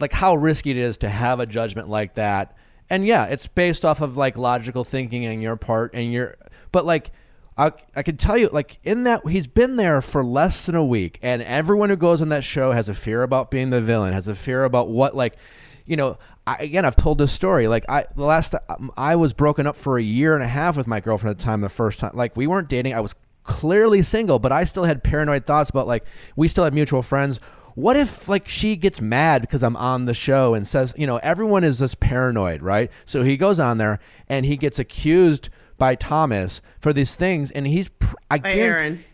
[0.00, 2.56] like, how risky it is to have a judgment like that.
[2.90, 6.34] And yeah, it's based off of like logical thinking on your part, and your,
[6.72, 7.12] but like.
[7.58, 10.84] I, I can tell you, like in that he's been there for less than a
[10.84, 14.12] week, and everyone who goes on that show has a fear about being the villain,
[14.12, 15.36] has a fear about what, like,
[15.84, 16.18] you know.
[16.48, 17.66] I, again, I've told this story.
[17.66, 20.76] Like I, the last um, I was broken up for a year and a half
[20.76, 21.60] with my girlfriend at the time.
[21.60, 22.94] The first time, like we weren't dating.
[22.94, 26.04] I was clearly single, but I still had paranoid thoughts about like
[26.36, 27.40] we still had mutual friends.
[27.74, 31.16] What if like she gets mad because I'm on the show and says, you know,
[31.18, 32.90] everyone is this paranoid, right?
[33.04, 33.98] So he goes on there
[34.28, 35.48] and he gets accused
[35.78, 39.04] by Thomas for these things, and he's pr- I By guarantee-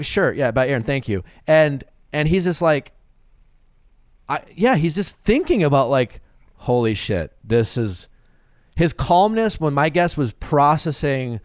[0.00, 0.82] Sure, yeah, by Aaron.
[0.84, 1.22] Thank you.
[1.46, 2.92] And and he's just like,
[4.28, 6.20] I yeah, he's just thinking about like,
[6.56, 8.08] holy shit, this is
[8.76, 11.40] his calmness when my guest was processing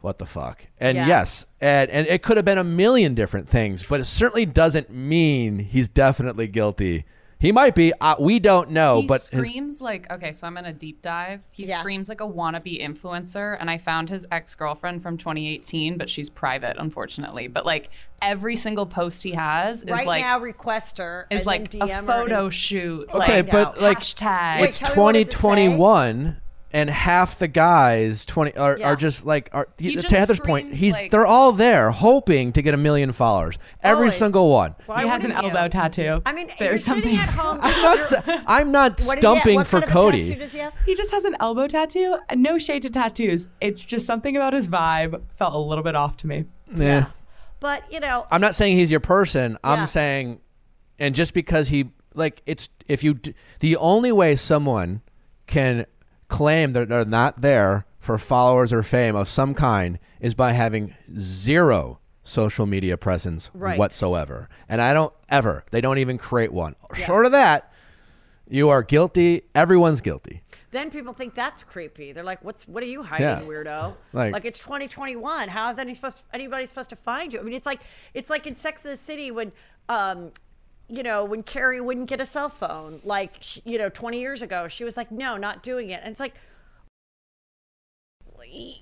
[0.00, 0.66] what the fuck.
[0.78, 1.06] And Yeah.
[1.06, 4.90] yes, and and it could have been a million different things, but it certainly doesn't
[4.90, 7.04] mean he's definitely guilty.
[7.40, 7.92] He might be.
[8.00, 11.02] Uh, we don't know, he but his, screams like okay so i'm in a deep
[11.02, 11.78] dive he Yeah.
[11.80, 16.76] screams like a wannabe influencer and i found his ex-girlfriend from 2018 but she's private
[16.78, 21.26] unfortunately but like every single post he has is right like now, request her.
[21.30, 24.78] is like then a DM photo and- shoot okay, like but like hashtag Wait, it's
[24.80, 26.36] tell me what does it 2021
[26.72, 28.88] and half the guys 20 are, Yeah.
[28.88, 32.60] are just like are He to Heather's point he's like- they're all there hoping to
[32.62, 34.16] get a million followers every Always.
[34.16, 35.58] single one Why he has an wouldn't you?
[35.58, 36.20] elbow tattoo.
[36.26, 37.16] I mean, there's something.
[37.16, 37.58] at home.
[37.62, 39.18] I'm not s- I'm not What does he have?
[39.20, 40.74] stumping What for kind of Cody does he have?
[40.84, 42.18] He just has an elbow tattoo.
[42.34, 43.48] No shade to tattoos.
[43.60, 46.44] It's just something about his vibe felt a little bit off to me.
[46.74, 47.06] yeah.
[47.60, 49.52] But you know, I'm not saying he's your person.
[49.64, 49.70] Yeah.
[49.72, 50.40] I'm saying,
[50.98, 53.18] and just because he like it's if you
[53.60, 55.00] the only way someone
[55.46, 55.86] can
[56.28, 60.94] claim that they're not there for followers or fame of some kind is by having
[61.18, 63.78] zero social media presence Right.
[63.78, 64.48] whatsoever.
[64.68, 65.64] And I don't ever.
[65.70, 66.74] They don't even create one.
[66.94, 67.72] Short of that,
[68.48, 69.42] you are guilty.
[69.54, 70.42] Everyone's guilty.
[70.70, 72.12] then people think that's creepy.
[72.12, 73.40] They're like, "What's what are you hiding, Yeah.
[73.40, 75.48] weirdo?" Like- Like, it's 2021.
[75.48, 77.40] How is any supposed anybody supposed to find you?
[77.40, 77.80] I mean, it's like
[78.12, 79.50] it's like in Sex and the City when,
[79.88, 80.30] um,
[80.88, 84.68] you know, when Carrie wouldn't get a cell phone, like you know, 20 years ago,
[84.68, 86.34] she was like, "No, not doing it," and it's like,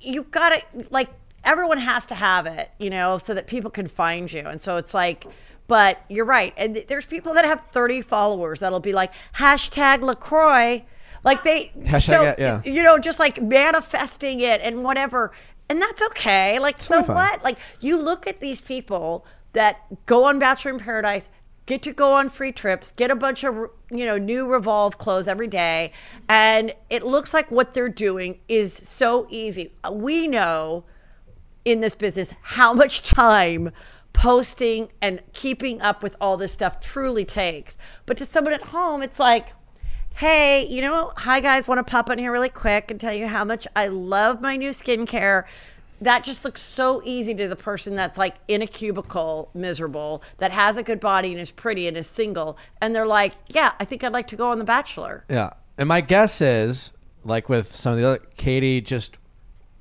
[0.00, 1.09] you've got to like
[1.44, 4.76] everyone has to have it, you know, so that people can find you, and so
[4.76, 5.26] it's like.
[5.68, 10.84] But you're right, and there's people that have 30 followers that'll be like hashtag Lacroix,
[11.26, 12.62] like they Hashtag so it, yeah.
[12.64, 15.32] you know, just like manifesting it and whatever.
[15.68, 16.61] And that's okay.
[16.61, 17.16] Like, so fine.
[17.16, 17.42] what?
[17.42, 21.28] Like, you look at these people that go on Bachelor in Paradise,
[21.66, 23.54] get to go on free trips, get a bunch of,
[23.90, 25.92] you know, new Revolve clothes every day.
[26.28, 29.72] And it looks like what they're doing is so easy.
[29.92, 30.84] We know
[31.64, 33.72] in this business how much time
[34.12, 37.76] posting and keeping up with all this stuff truly takes.
[38.06, 39.48] But to someone at home, it's like,
[40.14, 43.26] hey, you know, hi guys, want to pop in here really quick and tell you
[43.26, 45.44] how much I love my new skincare.
[46.01, 50.53] That just looks so easy to the person that's like in a cubicle, miserable, that
[50.53, 52.59] has a good body and is pretty and is single.
[52.82, 55.24] And they're like, yeah, I think I'd like to go on The Bachelor.
[55.30, 55.51] Yeah.
[55.78, 56.92] And my guess is,
[57.24, 59.16] like with some of the other, Katie just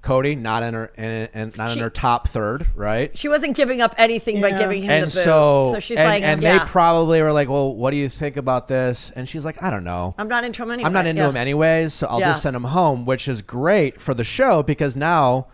[0.01, 3.17] Cody not in her in, in, not She- in her top third, right?
[3.17, 5.23] She wasn't giving up anything by giving him and the boot.
[5.23, 8.07] so, so she's and, like, and yeah, they probably were like, "Well, what do you
[8.07, 10.13] think about this?" And she's like, "I don't know.
[10.19, 10.85] I'm not into him anyway.
[10.85, 11.29] I'm not into Yeah.
[11.29, 12.27] him anyways, so I'll Yeah.
[12.33, 15.47] just send him home," which is great for the show because now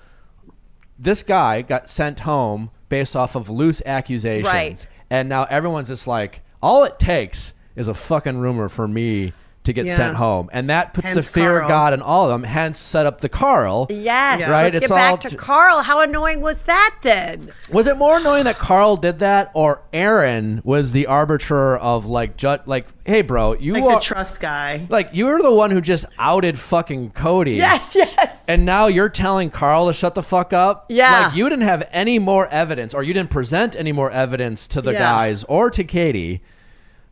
[1.01, 4.85] this guy got sent home based off of loose accusations, Right.
[5.09, 9.33] and now everyone's just like, all it takes is a fucking rumor for me
[9.63, 9.95] to get Yeah.
[9.95, 12.43] sent home, and that puts the Hence fear of God in all of them.
[12.49, 13.85] Hence, set up the Karl.
[13.91, 14.41] Yes.
[14.49, 14.63] Right?
[14.63, 15.81] Let's It's get back to j- Karl.
[15.83, 17.51] How annoying was that then?
[17.71, 22.37] Was it more annoying that Karl did that, or Aaron was the arbiter of like,
[22.37, 24.87] ju- like, hey, bro, you Like are the trust guy.
[24.89, 27.53] like you were the one who just outed fucking Cody.
[27.53, 28.37] Yes, yes.
[28.47, 30.85] And now you're telling Karl to shut the fuck up?
[30.89, 31.27] Yeah.
[31.27, 34.81] Like you didn't have any more evidence or you didn't present any more evidence to
[34.81, 34.99] the Yeah.
[34.99, 36.41] guys or to Katie.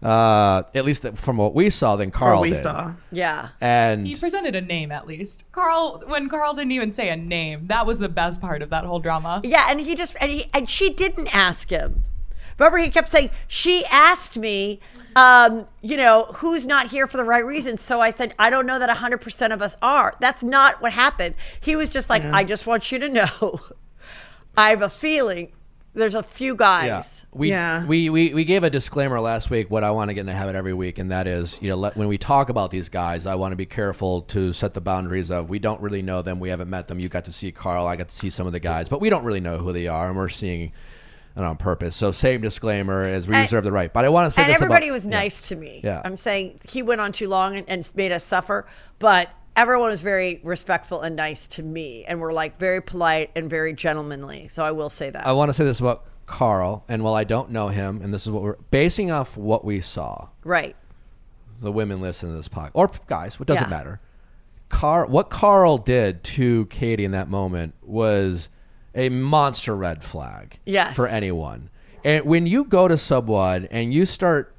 [0.02, 2.60] Uh, at least from what we saw than Karl Or we did.
[2.64, 2.94] saw.
[3.12, 3.50] Yeah.
[3.60, 5.44] And He presented a name at least.
[5.52, 8.86] Karl, when Karl didn't even say a name, that was the best part of that
[8.86, 9.42] whole drama.
[9.44, 12.06] Yeah, and he just and he and she didn't ask him.
[12.58, 14.80] Remember, he kept saying, She asked me,
[15.16, 17.78] um, you know, who's not here for the right reason.
[17.78, 20.14] So I said, I don't know that 100% of us are.
[20.20, 21.36] That's not what happened.
[21.62, 23.62] He was just like, I just want you to know.
[24.58, 25.54] I have a feeling
[25.94, 27.26] there's a few guys.
[27.32, 27.86] We, Yeah.
[27.86, 29.70] we we we gave a disclaimer last week.
[29.72, 31.76] What I want to get in the habit every week, and that is, you know,
[31.76, 34.82] let, when we talk about these guys, I want to be careful to set the
[34.82, 37.00] boundaries of we don't really know them, we haven't met them.
[37.00, 39.10] You got to see Karl, I got to see some of the guys, but we
[39.10, 40.72] don't really know who they are, and we're seeing
[41.36, 41.96] it on purpose.
[41.96, 43.92] So same disclaimer as we And- reserve the right.
[43.94, 45.10] But I want to say and this everybody about- was yeah.
[45.10, 45.80] nice to me.
[45.84, 46.02] Yeah.
[46.04, 48.66] I'm saying he went on too long and, and made us suffer,
[49.00, 53.50] but everyone was very respectful and nice to me and were like very polite and
[53.50, 54.48] very gentlemanly.
[54.48, 55.26] So I will say that.
[55.28, 58.26] I want to say this about Karl, and while I don't know him, and this
[58.26, 60.30] is what we're basing off what we saw.
[60.44, 60.76] right.
[61.62, 63.70] the women listen to this podcast or guys, it doesn't Yeah.
[63.70, 64.00] matter.
[64.70, 68.48] Car, what Karl did to Katie in that moment was
[68.96, 70.58] a monster red flag.
[70.66, 70.96] Yes.
[70.96, 71.70] for anyone.
[72.06, 74.56] And when you go to Subwad and you start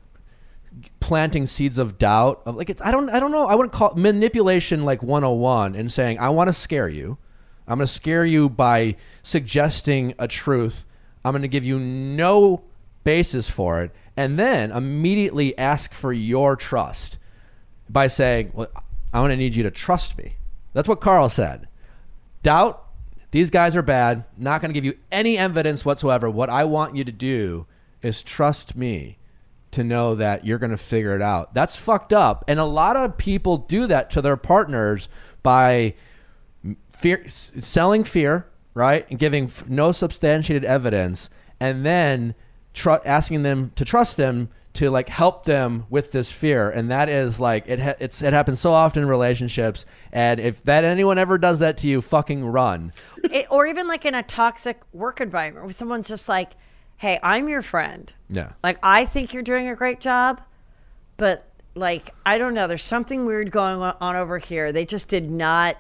[1.01, 3.95] planting seeds of doubt of like it's I don't I don't know I wouldn't call
[3.97, 7.19] manipulation like 101 and saying I want to scare you.
[7.67, 10.85] I'm going to scare you by suggesting a truth.
[11.25, 12.65] I'm going to give you no
[13.05, 17.19] basis for it and then immediately ask for your trust
[17.89, 18.69] by saying, "Well,
[19.13, 20.37] I'm going to need you to trust me."
[20.73, 21.69] That's what Karl said.
[22.43, 22.85] Doubt
[23.31, 24.25] these guys are bad.
[24.37, 26.29] Not going to give you any evidence whatsoever.
[26.29, 27.67] What I want you to do
[28.03, 29.19] is trust me
[29.73, 31.55] to know that you're going to figure it out.
[31.55, 32.45] That's fucked up.
[32.49, 35.09] And a lot of people do that to their partners
[35.43, 35.95] by
[36.91, 39.07] fear, selling fear, right?
[39.11, 42.35] And giving no substantiated evidence and then
[42.75, 47.09] tr- asking them to trust them to like help them with this fear and that
[47.09, 51.19] is like it ha- it's it happens so often in relationships and if that anyone
[51.19, 52.93] ever does that to you fucking run
[53.25, 56.53] it, or even like in a toxic work environment where someone's just like,
[57.01, 58.13] "Hey, I'm your friend.
[58.29, 60.41] yeah Like I think you're doing a great job,
[61.17, 64.71] but like I don't know, there's something weird going on over here.
[64.71, 65.77] They just did not.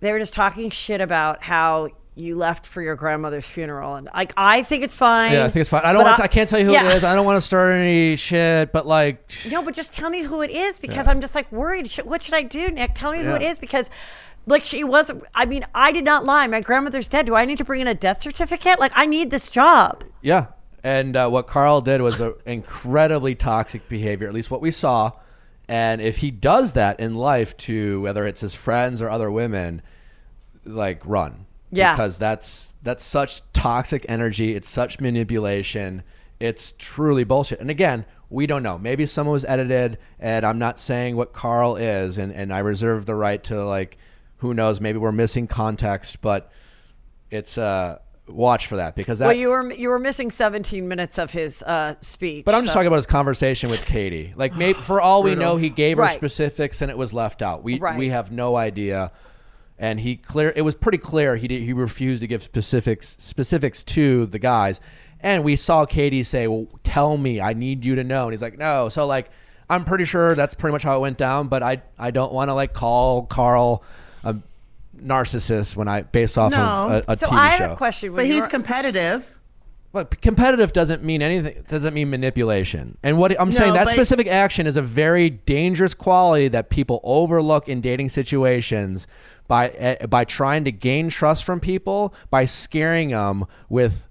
[0.00, 4.32] They were just talking shit about how you left for your grandmother's funeral, and like
[4.36, 5.32] I think it's fine.
[5.32, 6.86] yeah i think it's fine i don't want to, i can't tell you who yeah.
[6.86, 10.10] it is i don't want to start any shit but like No, but just tell
[10.10, 11.90] me who it is because I'm just like worried.
[12.04, 12.92] What should I do, Nick?
[12.94, 13.90] Tell me who it is because,
[14.50, 15.10] like, she was.
[15.34, 16.46] I mean, I did not lie.
[16.46, 17.26] My grandmother's dead.
[17.26, 18.78] Do I need to bring in a death certificate?
[18.78, 20.04] Like, I need this job.
[20.20, 20.48] Yeah.
[20.82, 25.12] And uh, what Karl did was an incredibly toxic behavior, at least what we saw.
[25.68, 29.82] And if he does that in life to whether it's his friends or other women,
[30.64, 31.46] like run.
[31.70, 31.92] Yeah.
[31.92, 34.54] Because that's that's such toxic energy.
[34.54, 36.02] It's such manipulation.
[36.40, 37.60] It's truly bullshit.
[37.60, 38.78] And again, we don't know.
[38.78, 43.04] Maybe someone was edited, and I'm not saying what Karl is, and, and I reserve
[43.04, 43.98] the right to like,
[44.40, 44.80] who knows?
[44.80, 46.50] Maybe we're missing context, but
[47.30, 51.18] it's uh watch for that because that well, you were you were missing 17 minutes
[51.18, 52.44] of his uh, speech.
[52.44, 54.32] but I'm just so- talking about his conversation with Katie.
[54.36, 56.16] Like, maybe for all we know, he gave her Right.
[56.16, 57.62] specifics and it was left out.
[57.64, 57.98] We Right.
[57.98, 59.10] we have no idea.
[59.78, 60.52] And he clear.
[60.54, 64.78] It was pretty clear he did, he refused to give specifics specifics to the guys.
[65.20, 67.40] And we saw Katie say, "Well, tell me.
[67.40, 69.30] I need you to know." And he's like, "No." So like,
[69.70, 71.48] I'm pretty sure that's pretty much how it went down.
[71.48, 73.99] But I I don't want to like call Karl a
[75.02, 76.58] narcissist when I based off No.
[76.58, 77.62] of a, a So TV I show.
[77.64, 78.14] have a question.
[78.14, 79.36] But he's you're- competitive.
[79.92, 81.64] But competitive doesn't mean anything.
[81.68, 82.96] Doesn't mean manipulation.
[83.02, 87.68] And what I'm saying that specific action is a very dangerous quality that people overlook
[87.68, 89.08] in dating situations
[89.48, 94.06] by uh, by trying to gain trust from people by scaring them with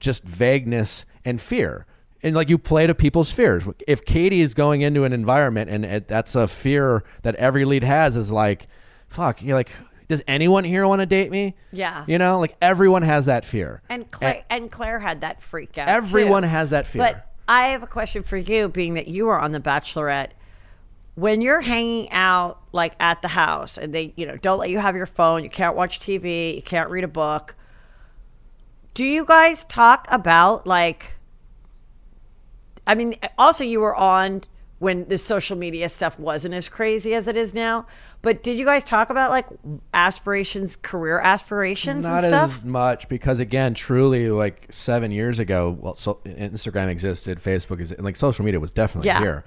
[0.00, 1.86] just vagueness and fear.
[2.20, 3.62] And like you play to people's fears.
[3.86, 7.84] If Katie is going into an environment and it, that's a fear that every lead
[7.84, 8.66] has is like,
[9.06, 9.70] fuck, you're like,
[10.08, 11.54] does anyone here want to date me?
[11.72, 12.04] Yeah.
[12.06, 13.82] You know, like everyone has that fear.
[13.88, 15.88] and Clare and Clare had that freak out.
[15.88, 16.48] Everyone too.
[16.48, 17.02] has that fear.
[17.02, 20.30] But I have a question for you, being that you are on The Bachelorette.
[21.14, 24.78] When you're hanging out like at the house and they, you know, don't let you
[24.78, 27.54] have your phone, you can't watch TV, you can't read a book.
[28.94, 31.18] Do you guys talk about like
[32.86, 34.42] I mean, also you were on
[34.84, 37.86] when the social media stuff wasn't as crazy as it is now.
[38.22, 39.46] But did you guys talk about like
[39.92, 42.56] aspirations, career aspirations not and stuff?
[42.58, 47.94] as much because again truly like seven years ago well so instagram existed facebook is
[47.98, 49.20] like social media was definitely Yeah.
[49.20, 49.44] here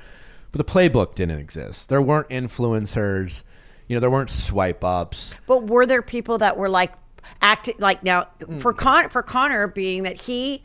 [0.51, 3.43] but the playbook didn't exist there weren't influencers
[3.87, 6.93] you know there weren't swipe ups But were there people that were like
[7.41, 8.61] acting like now Mm.
[8.61, 10.63] for Con for Connor being that he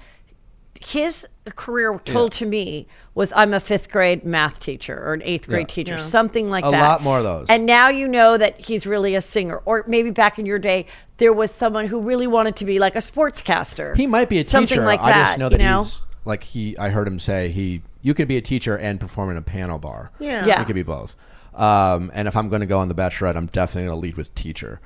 [0.81, 5.47] his career told to me was I'm a fifth grade math teacher or an eighth
[5.49, 5.75] grade Yeah.
[5.75, 6.01] teacher, Yeah.
[6.01, 6.81] something like A that.
[6.81, 7.47] A lot more of those.
[7.49, 9.61] And now you know that he's really a singer.
[9.65, 10.87] Or maybe back in your day
[11.19, 13.97] there was someone who really wanted to be like a sportscaster.
[13.97, 15.27] he might be a something teacher like i that.
[15.29, 15.83] just know that you know?
[15.85, 19.31] he's like he I heard him say he you could be a teacher and perform
[19.31, 20.11] in a panel bar.
[20.19, 20.45] Yeah.
[20.47, 20.63] Yeah.
[20.63, 21.15] It could be both.
[21.55, 24.17] Um, and if I'm going to go on the Bachelorette, I'm definitely going to lead
[24.17, 24.81] with teacher.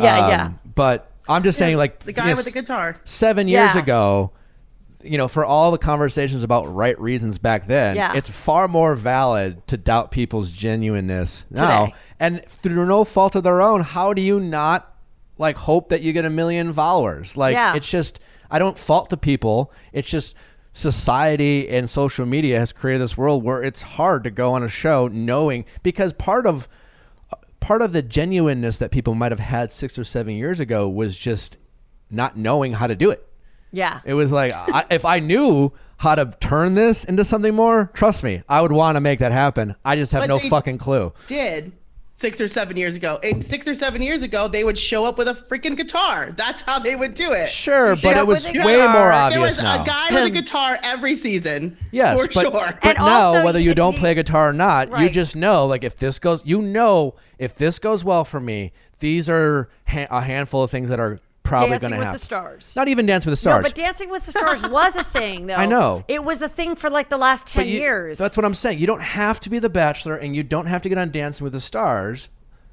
[0.00, 0.50] Yeah, Um, yeah.
[0.74, 2.96] But I'm just saying, like the you guy know, with the guitar.
[3.04, 3.82] seven years Yeah.
[3.82, 4.32] ago,
[5.02, 8.14] you know, for all the conversations about right reasons back then, Yeah.
[8.14, 11.92] it's far more valid to doubt people's genuineness now.
[12.18, 14.92] And through no fault of their own, how do you not
[15.38, 17.36] like hope that you get a million followers?
[17.36, 17.74] Like Yeah.
[17.76, 18.18] it's just
[18.50, 19.70] I don't fault the people.
[19.92, 20.34] It's just
[20.72, 24.68] society and social media has created this world where it's hard to go on a
[24.68, 26.66] show knowing because part of
[27.60, 31.18] part of the genuineness that people might have had six or seven years ago was
[31.18, 31.56] just
[32.10, 33.27] not knowing how to do it.
[33.72, 34.00] Yeah.
[34.04, 38.22] It was like I, if I knew how to turn this into something more, trust
[38.22, 39.74] me, I would want to make that happen.
[39.84, 41.12] I just have But no they- fucking clue.
[41.26, 41.72] Did
[42.14, 43.20] six or seven years ago.
[43.22, 46.32] And six or seven years ago, they would show up with a freaking guitar.
[46.36, 47.48] That's how they would do it.
[47.48, 48.88] Sure, but it was way guitar.
[48.88, 49.82] more There obvious was now.
[49.82, 51.76] a guy with a guitar every season.
[51.92, 52.50] Yes, for but, sure.
[52.52, 55.84] but And now also whether you don't play guitar or not, you just know like
[55.84, 60.20] if this goes, you know if this goes well for me, these are ha- a
[60.22, 62.74] handful of things that are probably going to with the Stars.
[62.76, 63.62] Not even Dance with the Stars.
[63.62, 65.54] No, but Dancing with the Stars was a thing, though.
[65.54, 66.04] I know.
[66.08, 68.18] It was a thing for like the last 10 you- years.
[68.18, 68.78] That's what I'm saying.
[68.78, 71.44] You don't have to be the Bachelor, and you don't have to get on Dancing
[71.44, 72.28] with the Stars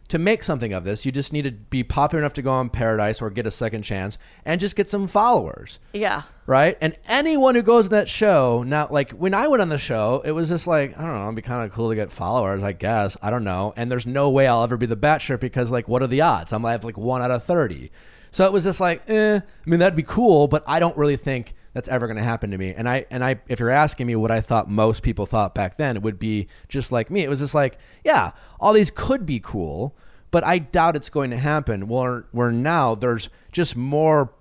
[0.07, 1.05] to make something of this.
[1.05, 3.83] You just need to be popular enough to go on Paradise or get a second
[3.83, 6.23] chance, and just get some followers, yeah.
[6.45, 6.77] right?
[6.79, 10.21] And anyone who goes to that show now, like when I went on the show,
[10.23, 12.63] it was just like I don't know, it'd be kind of cool to get followers,
[12.63, 13.17] I guess.
[13.21, 13.73] I don't know.
[13.75, 16.53] And there's no way I'll ever be the Bachelor because like, what are the odds?
[16.53, 17.91] I'm like like one out of thirty.
[18.35, 19.37] So it was just like, eh.
[19.37, 22.51] I mean, that'd be cool, but I don't really think that's ever going to happen
[22.51, 22.73] to me.
[22.73, 25.77] And I and I, if you're asking me what I thought most people thought back
[25.77, 27.21] then, it would be just like me.
[27.21, 29.95] It was just like, yeah, all these could be cool,
[30.31, 31.87] but I doubt it's going to happen.
[31.87, 34.33] Where where now there's just more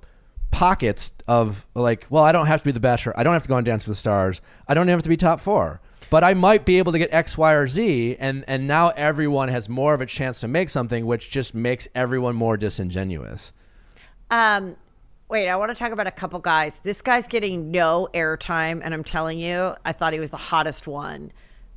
[0.50, 3.16] pockets of like, well, I don't have to be the bachelor.
[3.16, 4.40] I don't have to go on Dance with the Stars.
[4.66, 5.80] I don't have to be top four.
[6.10, 9.50] But I might be able to get X, Y, or Z, and and now everyone
[9.50, 13.52] has more of a chance to make something, which just makes everyone more disingenuous.
[14.34, 14.74] Um,
[15.28, 16.74] wait, I want to talk about a couple guys.
[16.82, 20.88] This guy's getting no airtime, and I'm telling you, I thought he was the hottest
[20.88, 21.30] one.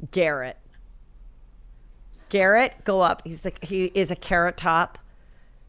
[0.09, 0.57] Garrett.
[2.29, 3.21] Garrett, go up.
[3.23, 4.97] He's the, he is a carrot top.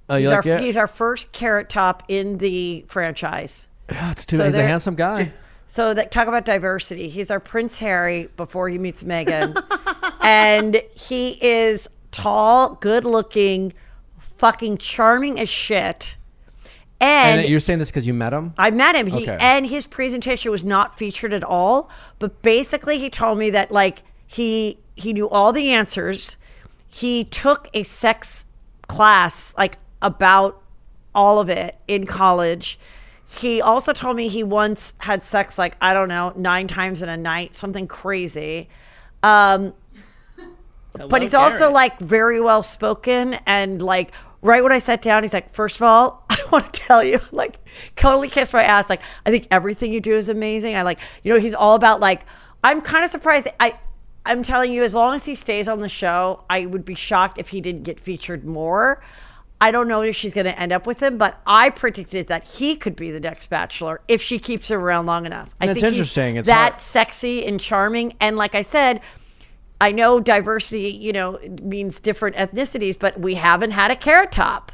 [0.09, 3.68] Oh, He's like our he's our first carrot top in the franchise.
[3.93, 4.36] Yeah, it's too.
[4.36, 5.32] so he's a handsome guy.
[5.66, 7.11] So that talk about diversity.
[7.11, 9.62] He's our Prince Harry before he meets Meghan,
[10.22, 13.74] and he is tall, good looking,
[14.18, 16.16] fucking charming as shit.
[17.01, 18.55] And, And, you're saying this because you met him?
[18.59, 19.07] I met him.
[19.07, 19.38] He Okay.
[19.40, 21.88] and his presentation was not featured at all.
[22.18, 26.36] But basically, he told me that like he he knew all the answers.
[26.88, 28.46] He took a sex
[28.88, 30.61] class like about
[31.14, 32.78] all of it in college.
[33.26, 37.09] He also told me he once had sex like I don't know nine times in
[37.09, 38.68] a night, something crazy.
[39.22, 39.74] Um,
[41.09, 44.12] but he's also like very well spoken and like
[44.43, 47.20] right when I sat down, he's like, first of all, I want to tell you,
[47.32, 47.57] like,
[47.97, 48.89] totally kissed my ass.
[48.89, 50.76] Like, I think everything you do is amazing.
[50.76, 52.24] I like, you know, he's all about like,
[52.64, 53.49] I'm kind of surprised.
[53.61, 53.78] I,
[54.26, 57.39] I'm telling you, as long as he stays on the show, I would be shocked
[57.39, 59.03] if he didn't get featured more.
[59.61, 62.45] I don't know if she's going to end up with him, but I predicted that
[62.45, 65.53] he could be the next Bachelor if she keeps him around long enough.
[65.61, 66.37] I That's think he's interesting.
[66.37, 69.00] It's that hard- sexy and charming, and like I said,
[69.80, 74.72] I know diversity, you know, means different ethnicities, but we haven't had a carrot top.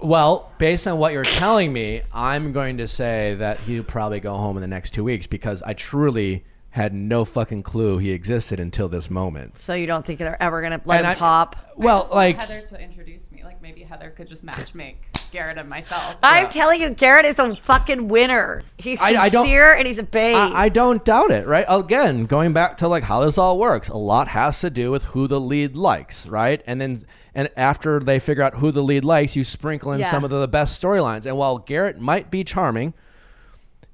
[0.00, 4.36] Well, based on what you're telling me, I'm going to say that he'll probably go
[4.36, 8.60] home in the next two weeks because I truly had no fucking clue he existed
[8.60, 9.56] until this moment.
[9.58, 11.56] So you don't think they're ever going to let And him I- pop?
[11.58, 13.24] I Well, just want like Heather to introduce.
[13.24, 13.27] Like
[13.68, 14.96] maybe Heather could just match make
[15.30, 16.16] Garrett and myself.
[16.22, 18.62] I'm telling you, Garrett is a fucking winner.
[18.78, 20.34] He's I- I don't- sincere and he's a babe.
[20.36, 21.66] I, I don't doubt it, right?
[21.68, 25.04] Again, going back to like how this all works, a lot has to do with
[25.04, 26.62] who the lead likes, right?
[26.66, 27.02] And then
[27.34, 30.10] and after they figure out who the lead likes, you sprinkle in Yeah.
[30.10, 31.26] some of the best storylines.
[31.26, 32.94] And while Garrett might be charming,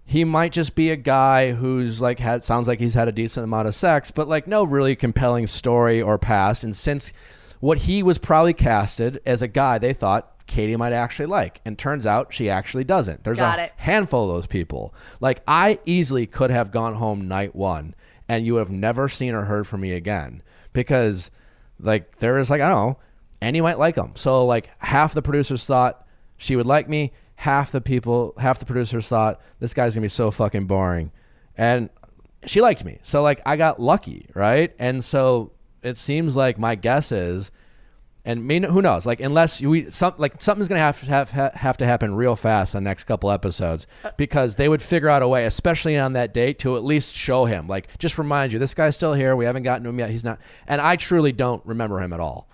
[0.04, 3.42] he might just be a guy who's like had sounds like he's had a decent
[3.42, 6.62] amount of sex, but like no really compelling story or past.
[6.62, 7.12] And since
[7.64, 11.78] what he was probably casted as a guy they thought Katie might actually like, and
[11.78, 13.24] turns out she actually doesn't.
[13.24, 13.72] There's Got a it.
[13.76, 14.94] handful of those people.
[15.18, 17.94] Like I easily could have gone home night one,
[18.28, 20.42] and you would have never seen or heard from me again
[20.74, 21.30] because
[21.80, 22.98] like there is like I don't know,
[23.40, 24.12] and you might like them.
[24.14, 28.66] So like half the producers thought she would like me, half the people, half the
[28.66, 31.12] producers thought this guy's gonna be so fucking boring,
[31.56, 31.88] and
[32.44, 32.98] she liked me.
[33.02, 34.74] So like I got lucky, right?
[34.78, 35.52] And so
[35.84, 37.50] it seems like my guess is
[38.26, 39.04] And I mean, who knows?
[39.04, 42.36] Like, unless we some like something's gonna have to have ha- have to happen real
[42.36, 43.86] fast on the next couple episodes
[44.16, 47.44] because they would figure out a way, especially on that date, to at least show
[47.44, 47.68] him.
[47.68, 49.36] Like, just remind you, this guy's still here.
[49.36, 50.08] We haven't gotten to him yet.
[50.08, 50.38] He's not.
[50.66, 52.48] And I truly don't remember him at all.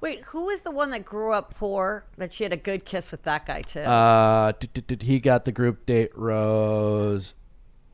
[0.00, 3.12] Wait, who was the one that grew up poor that she had a good kiss
[3.12, 3.78] with that guy too?
[3.78, 7.34] Uh, d- d- d- he got the group date rose.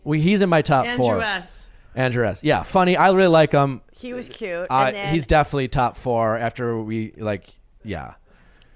[0.02, 1.20] We he's in my top Andrew four.
[1.20, 1.66] S.
[1.98, 2.42] Andrew S.
[2.44, 2.96] Yeah, funny.
[2.96, 3.82] I really like him.
[3.92, 4.66] he was cute.
[4.70, 7.48] Uh, and then he's definitely top four after we like.
[7.84, 8.14] Yeah.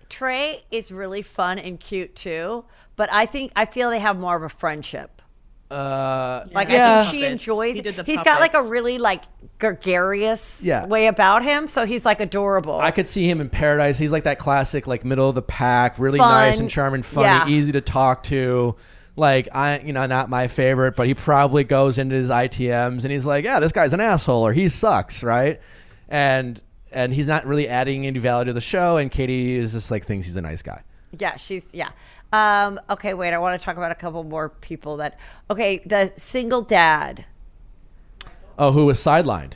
[0.09, 2.65] Trey is really fun and cute too.
[2.97, 5.23] But I think I feel they have more of a friendship.
[5.71, 6.99] Uh, Like yeah.
[6.99, 7.33] I think she Puppets.
[7.33, 7.77] enjoys.
[7.77, 9.23] He did the he's got like a really like
[9.59, 10.85] gregarious Yeah.
[10.87, 12.79] way about him, so he's like adorable.
[12.81, 13.99] I could see him in Paradise.
[13.99, 16.31] He's like that classic, like middle of the pack, really Fun.
[16.31, 17.49] nice and charming, funny, Yeah.
[17.49, 18.77] easy to talk to.
[19.15, 23.13] Like I, you know, not my favorite, but he probably goes into his ITMs and
[23.13, 25.61] he's like, "Yeah, this guy's an asshole or he sucks," right?
[26.09, 26.61] And
[26.91, 28.97] and he's not really adding any value to the show.
[28.97, 30.83] And Katie is just like thinks he's a nice guy.
[31.19, 31.91] Yeah, she's yeah.
[32.33, 33.35] Um, okay, wait.
[33.35, 35.19] I want to talk about a couple more people that.
[35.51, 37.27] Okay, the single dad.
[38.59, 39.55] Oh, who was sidelined?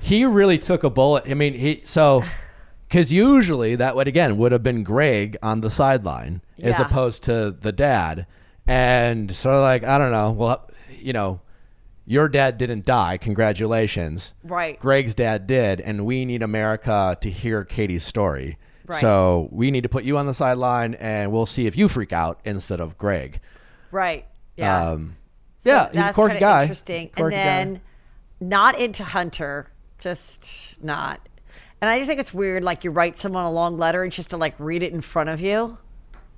[0.00, 1.24] He really took a bullet.
[1.28, 2.24] I mean, he so
[2.88, 7.50] because usually that would again would have been Greg on the sideline as opposed to
[7.50, 8.26] the dad,
[8.70, 10.30] and so like I don't know.
[10.32, 11.40] Well, you know,
[12.06, 13.18] your dad didn't die.
[13.18, 14.32] Congratulations.
[14.44, 14.78] Right.
[14.78, 18.58] Greg's dad did, and we need America to hear Katie's story.
[18.86, 19.00] Right.
[19.00, 22.12] So we need to put you on the sideline, and we'll see if you freak
[22.12, 23.40] out instead of Greg.
[23.90, 24.26] Right.
[24.56, 24.90] Yeah.
[24.90, 25.16] Um,
[25.58, 26.62] So yeah, he's a quirky guy.
[26.62, 27.08] Interesting.
[27.10, 27.40] Quirky guy.
[27.42, 27.80] and then
[28.40, 31.28] not into Hunter, just not.
[31.80, 32.62] And I just think it's weird.
[32.64, 35.28] Like you write someone a long letter and just to like read it in front
[35.28, 35.78] of you.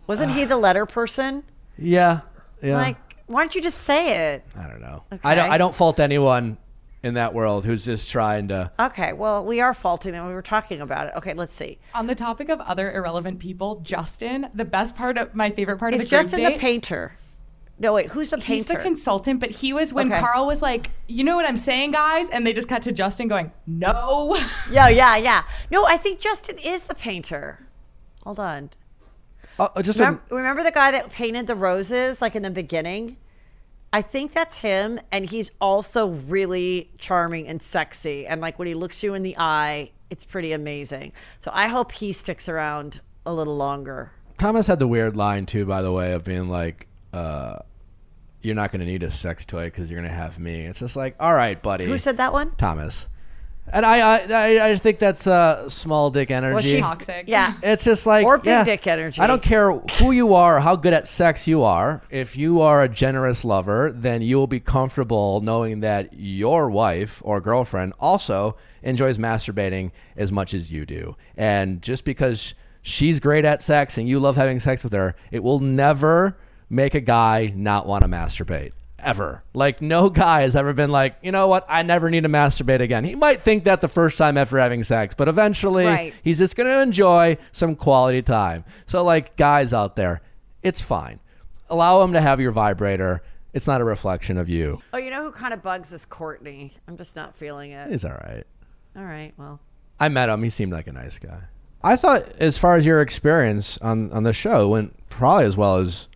[0.06, 1.44] Wasn't he the letter person?
[1.78, 2.20] Yeah,
[2.62, 2.76] yeah.
[2.76, 2.96] Like,
[3.26, 4.44] why don't you just say it?
[4.56, 5.04] I don't know.
[5.24, 5.50] I don't.
[5.50, 6.58] I don't fault anyone
[7.02, 8.70] in that world who's just trying to.
[8.78, 10.26] Okay, well, we are faulting them.
[10.26, 11.14] We were talking about it.
[11.16, 11.78] Okay, let's see.
[11.94, 15.94] On the topic of other irrelevant people, Justin, the best part of my favorite part
[15.94, 17.12] Is of the group Justin date, the painter?
[17.78, 18.10] No, wait.
[18.10, 18.52] Who's the painter?
[18.52, 20.20] He's the consultant, but he was when Okay.
[20.20, 23.26] Karl was like, "You know what I'm saying, guys," and they just cut to Justin
[23.28, 24.36] going, "No."
[24.70, 25.42] yeah, yeah, yeah.
[25.70, 27.66] No, I think Justin is the painter.
[28.24, 28.70] Hold on.
[29.58, 33.16] Uh, just a, Remember, remember the guy that painted the roses like in the beginning?
[33.92, 38.26] I think that's him, and he's also really charming and sexy.
[38.26, 41.12] And like when he looks you in the eye, it's pretty amazing.
[41.40, 44.12] So I hope he sticks around a little longer.
[44.38, 47.58] Thomas had the weird line too, by the way, of being like, uh,
[48.40, 50.80] "You're not going to need a sex toy because you're going to have me." It's
[50.80, 51.84] just like, all right, buddy.
[51.84, 52.52] Who said that one?
[52.56, 53.08] Thomas?
[53.68, 56.55] And I, I, I, I just think that's uh, small dick energy.
[56.55, 57.24] Was she Toxic.
[57.26, 57.55] Yeah.
[57.62, 59.20] It's just like Or big yeah, dick energy.
[59.20, 62.02] I don't care who you are, or how good at sex you are.
[62.10, 67.22] If you are a generous lover, then you will be comfortable knowing that your wife
[67.24, 71.16] or girlfriend also enjoys masturbating as much as you do.
[71.36, 75.43] And just because she's great at sex and you love having sex with her, it
[75.43, 76.36] will never
[76.68, 78.72] make a guy not want to masturbate.
[79.02, 79.42] Ever.
[79.52, 81.66] Like, no guy has ever been like, you know what?
[81.68, 83.04] I never need to masturbate again.
[83.04, 86.14] He might think that the first time after having sex, but eventually Right.
[86.22, 88.64] He's just going to enjoy some quality time.
[88.86, 90.20] So, like, guys out there,
[90.62, 91.18] it's fine.
[91.68, 93.22] Allow him to have your vibrator.
[93.52, 94.80] It's not a reflection of you.
[94.92, 96.72] Oh, you know who kind of bugs is Courtney.
[96.86, 97.90] I'm just not feeling it.
[97.90, 98.44] He's all right.
[98.96, 99.58] All right, well.
[99.98, 100.42] I met him.
[100.42, 101.40] He seemed like a nice guy.
[101.82, 105.78] I thought, as far as your experience on, on the show, went probably as well
[105.78, 106.08] as.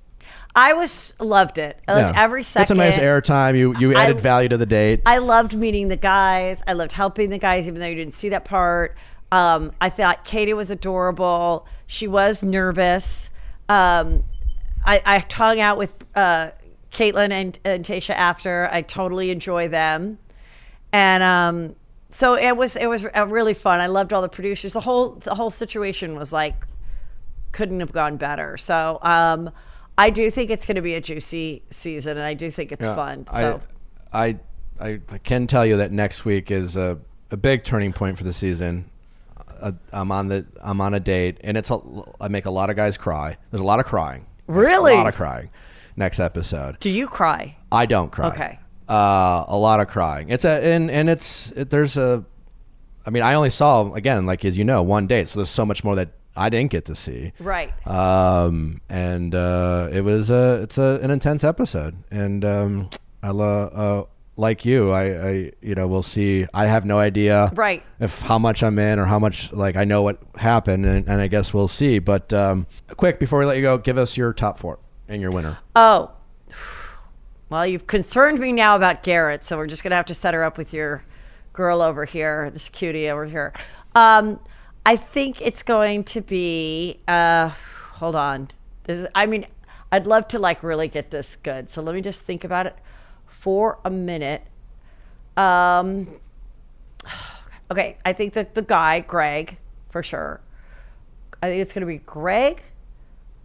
[0.56, 1.78] I was loved it.
[1.86, 2.62] Like every second.
[2.62, 3.58] It's a nice airtime.
[3.58, 5.02] You you I- added value to the date.
[5.04, 6.62] I loved meeting the guys.
[6.66, 8.96] I loved helping the guys, even though you didn't see that part.
[9.30, 11.66] Um, I thought Katie was adorable.
[11.86, 13.30] She was nervous.
[13.68, 14.24] Um,
[14.84, 16.52] I, I hung out with uh,
[16.90, 18.68] Kaitlyn and, and Tayshia after.
[18.72, 20.18] I totally enjoy them,
[20.92, 21.76] and um,
[22.08, 23.80] so it was it was really fun.
[23.80, 24.72] I loved all the producers.
[24.72, 26.66] The whole the whole situation was like
[27.52, 28.56] couldn't have gone better.
[28.56, 29.50] So um,
[29.98, 32.84] I do think it's going to be a juicy season, and I do think it's
[32.84, 33.26] Yeah, fun.
[33.32, 33.60] So.
[34.12, 34.38] I,
[34.80, 36.98] I I can tell you that next week is a,
[37.30, 38.90] a big turning point for the season.
[39.60, 41.78] Uh, I'm on the I'm on a date, and it's a,
[42.20, 43.36] I make a lot of guys cry.
[43.50, 44.26] There's a lot of crying.
[44.46, 44.92] Really?
[44.92, 45.50] a lot of crying.
[45.98, 47.56] Next episode, Do you cry?
[47.72, 48.28] I don't cry.
[48.28, 48.58] Okay.
[48.86, 50.28] Uh, a lot of crying.
[50.28, 52.22] It's a and and it's it, there's a.
[53.06, 55.30] I mean, I only saw again, like as you know, one date.
[55.30, 57.32] So there's so much more that I didn't get to see.
[57.40, 57.72] Right.
[57.86, 62.90] Um, and uh, it was a it's a an intense episode, and um,
[63.22, 63.70] I lo-
[64.08, 66.46] uh, like you, I, I you know we'll see.
[66.52, 67.82] I have no idea Right.
[68.00, 71.20] if how much I'm in or how much like I know what happened, and, and
[71.20, 71.98] I guess we'll see.
[71.98, 75.30] But um, quick before we let you go, give us your top four and your
[75.30, 75.58] winner.
[75.74, 76.10] Oh.
[77.48, 80.34] Well, you've concerned me now about Garrett, so we're just going to have to set
[80.34, 81.04] her up with your
[81.52, 83.52] girl over here, this cutie over here.
[83.94, 84.40] Um,
[84.86, 87.00] I think it's going to be.
[87.08, 87.50] Uh,
[87.94, 88.48] hold on.
[88.84, 89.08] This is.
[89.16, 89.44] I mean,
[89.90, 91.68] I'd love to like really get this good.
[91.68, 92.76] So let me just think about it
[93.26, 94.42] for a minute.
[95.36, 96.08] Um.
[97.68, 99.58] Okay, I think that the guy Greg
[99.90, 100.40] for sure.
[101.42, 102.62] I think it's going to be Greg.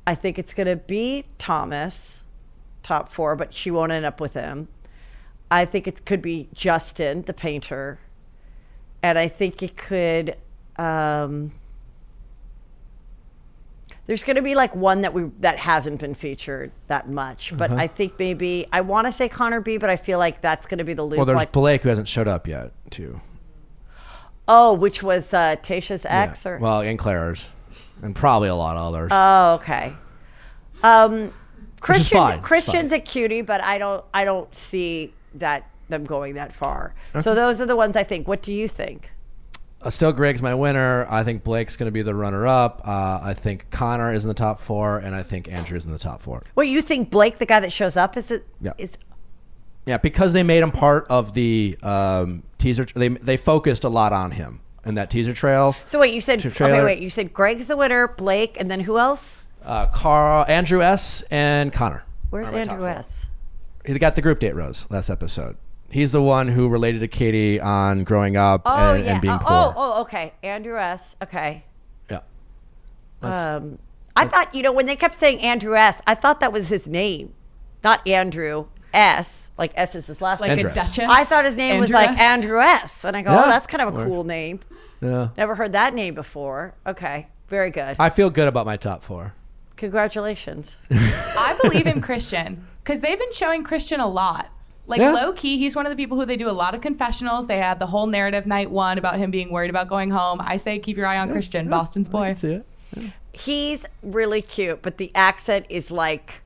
[0.06, 2.24] I think it's going to be Thomas,
[2.84, 4.68] top four, but she won't end up with him.
[5.50, 7.98] I think it could be Justin, the painter,
[9.02, 10.36] and I think it could.
[10.82, 11.52] Um,
[14.08, 17.72] there's going to be like one that we that hasn't been featured that much, but
[17.72, 20.80] I think maybe I want to say Connor B, but I feel like that's going
[20.80, 21.18] to be the loop.
[21.18, 23.22] Well, there's like, Blake who hasn't showed up yet, too.
[24.48, 26.52] oh, which was uh, Tayshia's ex, Yeah.
[26.52, 27.48] or Well, and Clare's,
[28.02, 29.10] and probably a lot of others.
[29.12, 29.94] Oh, okay.
[30.84, 31.32] Um,
[31.80, 32.42] Christian's, fine.
[32.42, 36.94] Christian's a cutie, but I don't I don't see that them going that far.
[37.20, 38.28] So those are the ones I think.
[38.28, 39.11] What do you think?
[39.82, 41.08] Uh, still, Greg's my winner.
[41.10, 42.82] I think Blake's going to be the runner-up.
[42.86, 46.00] Uh, I think Connor is in the top four, and I think Andrew's in the
[46.00, 46.44] top four.
[46.54, 47.10] What you think?
[47.10, 48.46] Blake, the guy that shows up, is it?
[48.62, 48.74] Yeah.
[48.78, 48.92] Is
[49.86, 52.86] Yeah, because they made him part of the um, teaser.
[52.94, 55.76] They they focused a lot on him in that teaser trail.
[55.86, 56.00] so?
[56.00, 56.84] Wait, you said okay.
[56.84, 59.38] Wait, you said Greg's the winner, Blake, and then who else?
[59.64, 62.04] Uh, Karl, Andrew S, and Connor.
[62.30, 62.88] Where's are my top Andrew.
[62.88, 63.28] S?
[63.86, 65.58] He got the group date rose last episode.
[65.92, 69.12] He's the one who related to Katie on growing up Oh and, yeah.
[69.14, 69.52] and being oh, poor.
[69.52, 70.34] oh, oh, okay.
[70.42, 71.16] Andrew S.
[71.22, 71.64] Okay.
[72.10, 72.20] Yeah.
[73.22, 73.78] Um,
[74.16, 76.02] I thought you know when they kept saying Andrew S.
[76.08, 77.34] I thought that was his name,
[77.84, 79.52] not Andrew S.
[79.58, 80.60] Like S is his last Like name.
[80.60, 80.96] Andrew a S.
[80.96, 81.10] duchess.
[81.10, 82.20] I thought his name was like Andress.
[82.20, 83.06] Andrew S.
[83.06, 83.44] And I go, Yeah.
[83.46, 84.10] oh, that's kind of a Works.
[84.10, 84.60] cool name.
[85.02, 85.30] Yeah.
[85.38, 86.74] Never heard that name before.
[86.86, 87.96] Okay, very good.
[88.00, 89.34] I feel good about my top four.
[89.78, 90.78] Congratulations.
[90.92, 94.50] I believe in Christian because they've been showing Christian a lot.
[94.88, 95.12] Like Yeah.
[95.12, 97.48] low key, he's one of the people who they do a lot of confessionals.
[97.48, 100.42] They had the whole narrative night one about him being worried about going home.
[100.42, 102.34] I say keep your eye on Christian, Boston's boy.
[102.34, 102.66] See it?
[103.34, 106.42] He's really cute, but the accent is like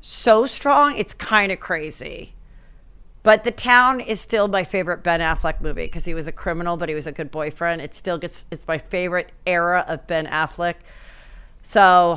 [0.00, 2.34] so strong, it's kind of crazy.
[3.22, 6.76] But the town is still my favorite Ben Affleck movie because he was a criminal,
[6.76, 7.80] but he was a good boyfriend.
[7.80, 10.74] It still gets it's my favorite era of Ben Affleck.
[11.62, 12.16] So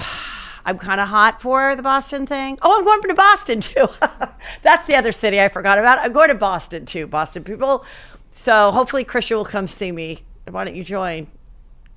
[0.66, 2.58] I'm kind of hot for the Boston thing.
[2.64, 3.88] Oh, I'm going to Boston too.
[4.64, 6.00] That's the other city I forgot about.
[6.00, 7.86] I'm going to Boston too, Boston people.
[8.32, 10.24] So hopefully Christian will come see me.
[10.50, 11.28] Why don't you join?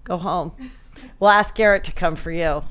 [0.04, 0.52] Go home.
[1.18, 2.62] We'll ask Garrett to come for you.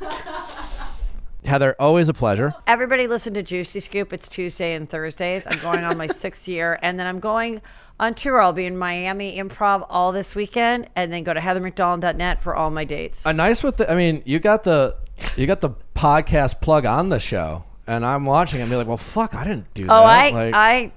[1.44, 2.54] Heather, always a pleasure.
[2.66, 4.12] Everybody listen to Juicy Scoop.
[4.12, 5.44] It's Tuesday and Thursdays.
[5.46, 7.62] I'm going on my sixth year, and then I'm going
[7.98, 8.40] on tour.
[8.40, 12.70] I'll be in Miami Improv all this weekend, and then go to heathermcdonald.net for all
[12.70, 13.24] my dates.
[13.24, 13.90] A nice with the.
[13.90, 14.96] I mean, you got the
[15.36, 18.60] you got the podcast plug on the show, and I'm watching.
[18.60, 19.92] and be like, well, fuck, I didn't do that.
[19.92, 20.92] oh, I, Like, I,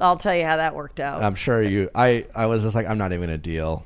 [0.00, 1.22] I'll tell you how that worked out.
[1.22, 1.90] I'm sure you.
[1.94, 3.84] I I was just like, I'm not even gonna deal.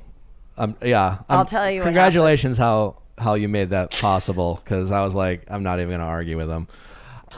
[0.57, 1.19] Um, yeah.
[1.29, 4.61] I'll I'm- tell you what Congratulations, how how you made that possible?
[4.65, 6.69] Because I was like, I'm not even gonna argue with them.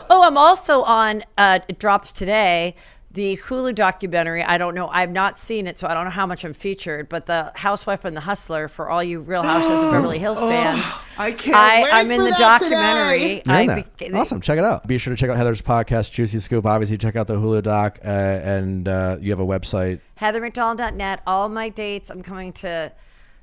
[0.08, 1.22] Oh, I'm also on.
[1.36, 2.76] Uh, it drops today.
[3.12, 4.44] The Hulu documentary.
[4.44, 4.86] I don't know.
[4.86, 7.08] I've not seen it, so I don't know how much I'm featured.
[7.08, 10.80] But the Housewife and the Hustler for all you Real Housewives of Beverly Hills fans.
[11.18, 13.18] I can't I, wait I'm in the documentary.
[13.18, 13.42] today.
[13.46, 14.40] You're in I be- awesome.
[14.40, 14.86] Check it out.
[14.86, 16.64] Be sure to check out Heather's podcast, Juicy Scoop.
[16.64, 19.98] Obviously, check out the Hulu doc, uh, and uh, you have a website.
[20.20, 21.22] heathermcdonald.net.
[21.26, 22.10] All my dates.
[22.10, 22.92] I'm coming to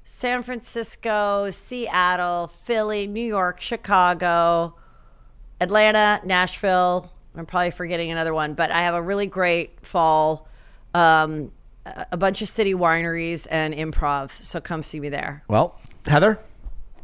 [0.06, 4.76] San Francisco, Seattle, Philly, New York, Chicago,
[5.60, 7.12] Atlanta, Nashville.
[7.40, 10.48] I'm probably forgetting another one, but I have a really great fall.
[10.94, 11.52] Um,
[12.12, 14.32] a bunch of city wineries and improv.
[14.32, 15.44] So come see me there.
[15.48, 16.40] Well, Heather,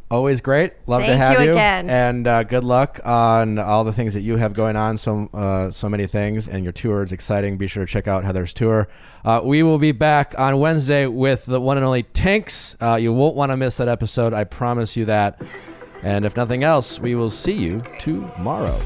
[0.09, 0.73] always great.
[0.87, 1.89] Love to have you you, again.
[1.89, 4.97] and uh, good luck on all the things that you have going on.
[4.97, 7.57] So, uh, so many things, and your tour is exciting.
[7.57, 8.87] Be sure to check out Heather's tour.
[9.23, 12.75] Uh, we will be back on Wednesday with the one and only Tinx.
[12.81, 14.33] Uh, you won't want to miss that episode.
[14.33, 15.41] I promise you that.
[16.03, 18.77] And if nothing else, we will see you tomorrow.